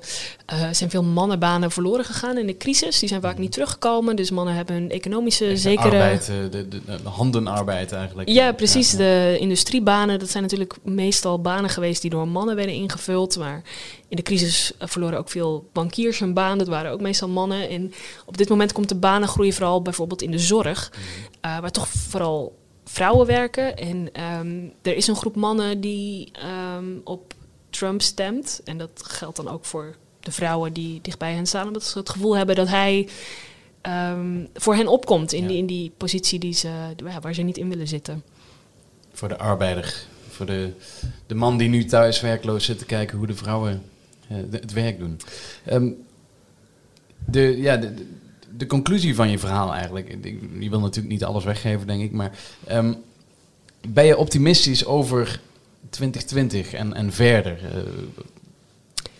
uh, 0.52 0.68
zijn 0.70 0.90
veel 0.90 1.02
mannenbanen 1.02 1.70
verloren 1.70 2.04
gegaan 2.04 2.38
in 2.38 2.46
de 2.46 2.56
crisis. 2.56 2.98
Die 2.98 3.08
zijn 3.08 3.20
vaak 3.20 3.38
niet 3.38 3.52
teruggekomen. 3.52 4.16
Dus 4.16 4.30
mannen 4.30 4.54
hebben 4.54 4.76
een 4.76 4.90
economische 4.90 5.44
de 5.44 5.56
zekere... 5.56 5.84
Arbeid, 5.84 6.26
de, 6.26 6.48
de, 6.50 6.68
de, 6.68 7.08
handenarbeid 7.08 7.92
eigenlijk. 7.92 8.28
Ja, 8.28 8.52
precies. 8.52 8.92
Ja. 8.92 8.98
De 8.98 9.36
industriebanen, 9.40 10.18
dat 10.18 10.30
zijn 10.30 10.42
natuurlijk 10.42 10.76
meestal 10.82 11.40
banen 11.40 11.70
geweest 11.70 12.02
die 12.02 12.10
door 12.10 12.28
mannen 12.28 12.56
werden 12.56 12.74
ingevuld. 12.74 13.38
Maar 13.38 13.62
in 14.08 14.16
de 14.16 14.22
crisis 14.22 14.72
verloren 14.78 15.18
ook 15.18 15.30
veel 15.30 15.68
bankiers 15.72 16.18
hun 16.18 16.34
baan. 16.34 16.58
Dat 16.58 16.68
waren 16.68 16.92
ook 16.92 17.00
meestal 17.00 17.28
mannen. 17.28 17.68
En 17.68 17.92
op 18.26 18.36
dit 18.36 18.48
moment 18.48 18.72
komt 18.72 18.88
de 18.88 18.94
banengroei 18.94 19.52
vooral 19.52 19.82
bijvoorbeeld 19.82 20.22
in 20.22 20.30
de 20.30 20.38
zorg. 20.38 20.92
Uh, 21.44 21.58
waar 21.58 21.70
toch 21.70 21.88
vooral 21.88 22.58
vrouwen 22.84 23.26
werken. 23.26 23.76
En 23.76 24.10
um, 24.40 24.72
er 24.82 24.96
is 24.96 25.06
een 25.06 25.16
groep 25.16 25.36
mannen 25.36 25.80
die 25.80 26.30
um, 26.76 27.00
op 27.04 27.34
Trump 27.80 28.02
stemt. 28.02 28.60
En 28.64 28.78
dat 28.78 29.02
geldt 29.02 29.36
dan 29.36 29.48
ook 29.48 29.64
voor 29.64 29.94
de 30.20 30.30
vrouwen 30.30 30.72
die 30.72 30.98
dichtbij 31.02 31.32
hen 31.34 31.46
staan. 31.46 31.66
Omdat 31.66 31.84
ze 31.84 31.98
het 31.98 32.10
gevoel 32.10 32.36
hebben 32.36 32.54
dat 32.56 32.68
hij 32.68 33.08
um, 34.12 34.48
voor 34.54 34.74
hen 34.74 34.88
opkomt 34.88 35.32
in, 35.32 35.42
ja. 35.42 35.48
die, 35.48 35.56
in 35.56 35.66
die 35.66 35.92
positie 35.96 36.38
die 36.38 36.52
ze, 36.52 36.68
ja, 36.96 37.20
waar 37.20 37.34
ze 37.34 37.42
niet 37.42 37.58
in 37.58 37.68
willen 37.68 37.88
zitten. 37.88 38.22
Voor 39.12 39.28
de 39.28 39.38
arbeider, 39.38 40.04
voor 40.28 40.46
de, 40.46 40.72
de 41.26 41.34
man 41.34 41.58
die 41.58 41.68
nu 41.68 41.84
thuis 41.84 42.20
werkloos 42.20 42.64
zit 42.64 42.78
te 42.78 42.84
kijken 42.84 43.18
hoe 43.18 43.26
de 43.26 43.34
vrouwen 43.34 43.82
uh, 44.30 44.38
de, 44.50 44.56
het 44.56 44.72
werk 44.72 44.98
doen. 44.98 45.20
Um, 45.72 45.96
de, 47.26 47.60
ja, 47.60 47.76
de, 47.76 48.06
de, 48.56 48.66
conclusie 48.66 49.14
van 49.14 49.30
je 49.30 49.38
verhaal 49.38 49.74
eigenlijk. 49.74 50.16
Je 50.58 50.70
wil 50.70 50.80
natuurlijk 50.80 51.12
niet 51.12 51.24
alles 51.24 51.44
weggeven, 51.44 51.86
denk 51.86 52.02
ik. 52.02 52.12
Maar 52.12 52.38
um, 52.70 52.96
ben 53.88 54.04
je 54.04 54.16
optimistisch 54.16 54.84
over 54.84 55.40
2020 55.90 56.72
en, 56.72 56.94
en 56.94 57.12
verder? 57.12 57.58
Uh, 57.62 57.82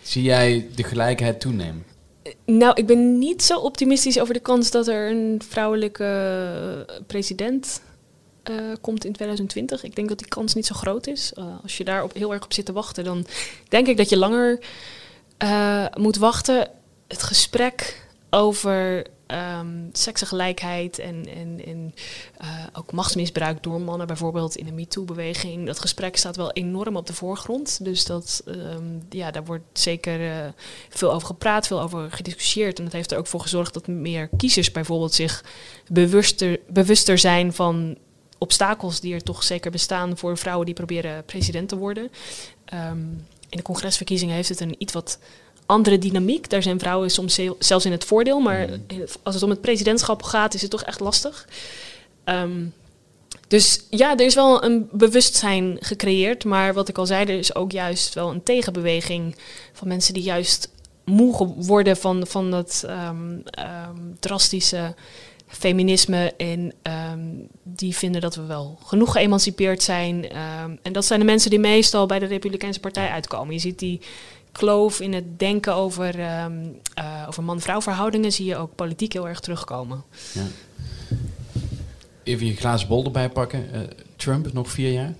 zie 0.01 0.23
jij 0.23 0.67
de 0.75 0.83
gelijkheid 0.83 1.39
toenemen? 1.39 1.85
Nou, 2.45 2.73
ik 2.75 2.85
ben 2.85 3.19
niet 3.19 3.43
zo 3.43 3.59
optimistisch 3.59 4.19
over 4.19 4.33
de 4.33 4.39
kans 4.39 4.71
dat 4.71 4.87
er 4.87 5.09
een 5.11 5.41
vrouwelijke 5.47 7.03
president 7.07 7.81
uh, 8.49 8.55
komt 8.81 9.05
in 9.05 9.13
2020. 9.13 9.83
Ik 9.83 9.95
denk 9.95 10.09
dat 10.09 10.17
die 10.17 10.27
kans 10.27 10.53
niet 10.53 10.65
zo 10.65 10.75
groot 10.75 11.07
is. 11.07 11.31
Als 11.63 11.77
je 11.77 11.83
daar 11.83 12.03
op, 12.03 12.13
heel 12.13 12.33
erg 12.33 12.43
op 12.43 12.53
zit 12.53 12.65
te 12.65 12.71
wachten, 12.71 13.03
dan 13.03 13.25
denk 13.67 13.87
ik 13.87 13.97
dat 13.97 14.09
je 14.09 14.17
langer 14.17 14.59
moet 15.97 16.17
wachten. 16.17 16.69
Het 17.07 17.23
gesprek 17.23 18.07
over 18.29 19.05
um, 19.31 19.89
seksengelijkheid 19.91 20.99
en, 20.99 21.25
en, 21.35 21.65
en 21.65 21.93
uh, 22.41 22.47
ook 22.73 22.91
machtsmisbruik 22.91 23.63
door 23.63 23.81
mannen, 23.81 24.07
bijvoorbeeld 24.07 24.55
in 24.55 24.65
de 24.65 24.71
MeToo-beweging. 24.71 25.65
Dat 25.65 25.79
gesprek 25.79 26.17
staat 26.17 26.35
wel 26.35 26.51
enorm 26.51 26.95
op 26.95 27.07
de 27.07 27.13
voorgrond. 27.13 27.83
Dus 27.83 28.05
dat, 28.05 28.43
um, 28.45 29.05
ja, 29.09 29.31
daar 29.31 29.45
wordt 29.45 29.79
zeker 29.79 30.19
uh, 30.19 30.47
veel 30.89 31.13
over 31.13 31.27
gepraat, 31.27 31.67
veel 31.67 31.81
over 31.81 32.11
gediscussieerd. 32.11 32.77
En 32.77 32.83
dat 32.83 32.93
heeft 32.93 33.11
er 33.11 33.17
ook 33.17 33.27
voor 33.27 33.41
gezorgd 33.41 33.73
dat 33.73 33.87
meer 33.87 34.29
kiezers 34.37 34.71
bijvoorbeeld 34.71 35.13
zich 35.13 35.43
bewuster, 35.87 36.59
bewuster 36.67 37.17
zijn 37.17 37.53
van 37.53 37.97
obstakels 38.37 38.99
die 38.99 39.13
er 39.13 39.23
toch 39.23 39.43
zeker 39.43 39.71
bestaan 39.71 40.17
voor 40.17 40.37
vrouwen 40.37 40.65
die 40.65 40.75
proberen 40.75 41.25
president 41.25 41.69
te 41.69 41.77
worden. 41.77 42.11
Um, 42.73 43.25
in 43.49 43.57
de 43.57 43.63
congresverkiezingen 43.63 44.35
heeft 44.35 44.49
het 44.49 44.59
een 44.59 44.75
iets 44.77 44.93
wat 44.93 45.19
andere 45.71 45.97
dynamiek. 45.97 46.49
Daar 46.49 46.63
zijn 46.63 46.79
vrouwen 46.79 47.11
soms 47.11 47.39
zelfs 47.59 47.85
in 47.85 47.91
het 47.91 48.05
voordeel. 48.05 48.39
Maar 48.39 48.67
mm. 48.67 49.03
als 49.23 49.35
het 49.35 49.43
om 49.43 49.49
het 49.49 49.61
presidentschap 49.61 50.23
gaat, 50.23 50.53
is 50.53 50.61
het 50.61 50.71
toch 50.71 50.83
echt 50.83 50.99
lastig. 50.99 51.47
Um, 52.25 52.73
dus 53.47 53.85
ja, 53.89 54.11
er 54.11 54.25
is 54.25 54.35
wel 54.35 54.63
een 54.63 54.89
bewustzijn 54.91 55.77
gecreëerd. 55.79 56.43
Maar 56.43 56.73
wat 56.73 56.89
ik 56.89 56.97
al 56.97 57.05
zei, 57.05 57.25
er 57.25 57.37
is 57.37 57.55
ook 57.55 57.71
juist 57.71 58.13
wel 58.13 58.29
een 58.29 58.43
tegenbeweging 58.43 59.35
van 59.73 59.87
mensen 59.87 60.13
die 60.13 60.23
juist 60.23 60.69
moe 61.05 61.53
worden 61.55 61.97
van, 61.97 62.27
van 62.27 62.51
dat 62.51 62.85
um, 62.87 63.43
um, 63.59 64.15
drastische 64.19 64.95
feminisme. 65.47 66.33
En 66.37 66.73
um, 67.13 67.47
die 67.63 67.95
vinden 67.95 68.21
dat 68.21 68.35
we 68.35 68.45
wel 68.45 68.79
genoeg 68.83 69.11
geëmancipeerd 69.11 69.83
zijn. 69.83 70.31
en 70.81 70.93
dat 70.93 71.05
zijn 71.05 71.19
de 71.19 71.25
mensen 71.25 71.49
die 71.49 71.59
meestal 71.59 72.05
bij 72.05 72.19
de 72.19 72.25
Republikeinse 72.25 72.79
Partij 72.79 73.09
uitkomen. 73.09 73.53
Je 73.53 73.59
ziet 73.59 73.79
die 73.79 74.01
kloof 74.51 74.99
in 74.99 75.13
het 75.13 75.39
denken 75.39 75.75
over, 75.75 76.43
um, 76.43 76.79
uh, 76.99 77.25
over 77.27 77.43
man-vrouw 77.43 77.81
verhoudingen 77.81 78.31
zie 78.31 78.45
je 78.45 78.55
ook 78.55 78.75
politiek 78.75 79.13
heel 79.13 79.27
erg 79.27 79.39
terugkomen. 79.39 80.03
Ja. 80.33 80.45
Even 82.23 82.45
je 82.45 82.55
glazen 82.55 82.87
bol 82.87 83.05
erbij 83.05 83.29
pakken. 83.29 83.65
Uh, 83.73 83.81
Trump 84.15 84.53
nog 84.53 84.71
vier 84.71 84.91
jaar? 84.91 85.13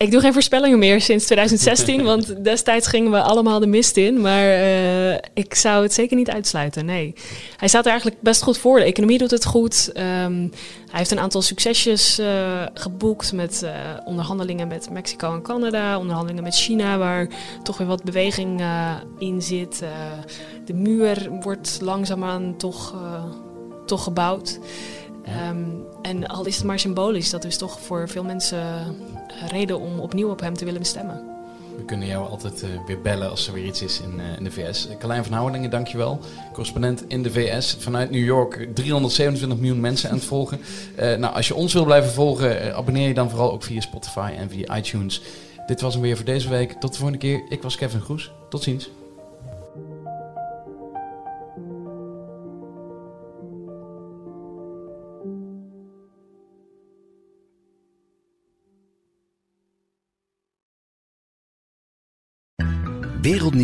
Ik 0.00 0.10
doe 0.10 0.20
geen 0.20 0.32
voorspellingen 0.32 0.78
meer 0.78 1.00
sinds 1.00 1.24
2016, 1.24 2.02
want 2.04 2.44
destijds 2.44 2.86
gingen 2.86 3.10
we 3.10 3.22
allemaal 3.22 3.60
de 3.60 3.66
mist 3.66 3.96
in. 3.96 4.20
Maar 4.20 4.44
uh, 4.44 5.12
ik 5.34 5.54
zou 5.54 5.82
het 5.82 5.92
zeker 5.92 6.16
niet 6.16 6.30
uitsluiten, 6.30 6.84
nee. 6.84 7.14
Hij 7.56 7.68
staat 7.68 7.84
er 7.84 7.90
eigenlijk 7.90 8.20
best 8.20 8.42
goed 8.42 8.58
voor. 8.58 8.78
De 8.78 8.84
economie 8.84 9.18
doet 9.18 9.30
het 9.30 9.44
goed. 9.44 9.90
Um, 9.96 10.50
hij 10.90 10.98
heeft 10.98 11.10
een 11.10 11.18
aantal 11.18 11.42
succesjes 11.42 12.18
uh, 12.18 12.62
geboekt 12.74 13.32
met 13.32 13.60
uh, 13.64 13.70
onderhandelingen 14.04 14.68
met 14.68 14.90
Mexico 14.90 15.34
en 15.34 15.42
Canada. 15.42 15.98
Onderhandelingen 15.98 16.42
met 16.42 16.56
China, 16.56 16.98
waar 16.98 17.28
toch 17.62 17.78
weer 17.78 17.86
wat 17.86 18.04
beweging 18.04 18.62
in 19.18 19.42
zit. 19.42 19.82
de 20.64 20.74
muur 20.74 21.28
wordt 21.40 21.78
langzaamaan 21.82 22.56
toch, 22.56 22.94
toch 23.86 24.02
gebouwd. 24.02 24.58
Um, 25.50 25.84
en 26.02 26.26
al 26.26 26.44
is 26.44 26.56
het 26.56 26.64
maar 26.64 26.78
symbolisch, 26.78 27.30
dat 27.30 27.44
is 27.44 27.56
toch 27.56 27.80
voor 27.80 28.08
veel 28.08 28.24
mensen 28.24 28.96
reden 29.48 29.80
om 29.80 29.98
opnieuw 29.98 30.30
op 30.30 30.40
hem 30.40 30.54
te 30.54 30.64
willen 30.64 30.84
stemmen. 30.84 31.30
We 31.76 31.84
kunnen 31.84 32.08
jou 32.08 32.28
altijd 32.28 32.62
uh, 32.62 32.68
weer 32.86 33.00
bellen 33.00 33.30
als 33.30 33.46
er 33.46 33.52
weer 33.52 33.64
iets 33.64 33.82
is 33.82 34.00
in, 34.00 34.14
uh, 34.16 34.36
in 34.38 34.44
de 34.44 34.50
VS. 34.50 34.88
Carlijn 34.98 35.24
van 35.24 35.32
Houwelingen, 35.32 35.70
dankjewel. 35.70 36.20
Correspondent 36.52 37.04
in 37.08 37.22
de 37.22 37.30
VS. 37.30 37.76
Vanuit 37.78 38.10
New 38.10 38.24
York 38.24 38.68
327 38.74 39.58
miljoen 39.58 39.80
mensen 39.80 40.10
aan 40.10 40.16
het 40.16 40.24
volgen. 40.24 40.60
Nou, 40.96 41.34
als 41.34 41.48
je 41.48 41.54
ons 41.54 41.72
wil 41.72 41.84
blijven 41.84 42.10
volgen, 42.10 42.74
abonneer 42.74 43.08
je 43.08 43.14
dan 43.14 43.30
vooral 43.30 43.52
ook 43.52 43.62
via 43.62 43.80
Spotify 43.80 44.32
en 44.36 44.50
via 44.50 44.76
iTunes. 44.76 45.22
Dit 45.66 45.80
was 45.80 45.92
hem 45.92 46.02
weer 46.02 46.16
voor 46.16 46.24
deze 46.24 46.48
week. 46.48 46.72
Tot 46.72 46.92
de 46.92 46.98
volgende 46.98 47.18
keer. 47.18 47.42
Ik 47.48 47.62
was 47.62 47.76
Kevin 47.76 48.00
Groes. 48.00 48.30
Tot 48.48 48.62
ziens. 48.62 48.90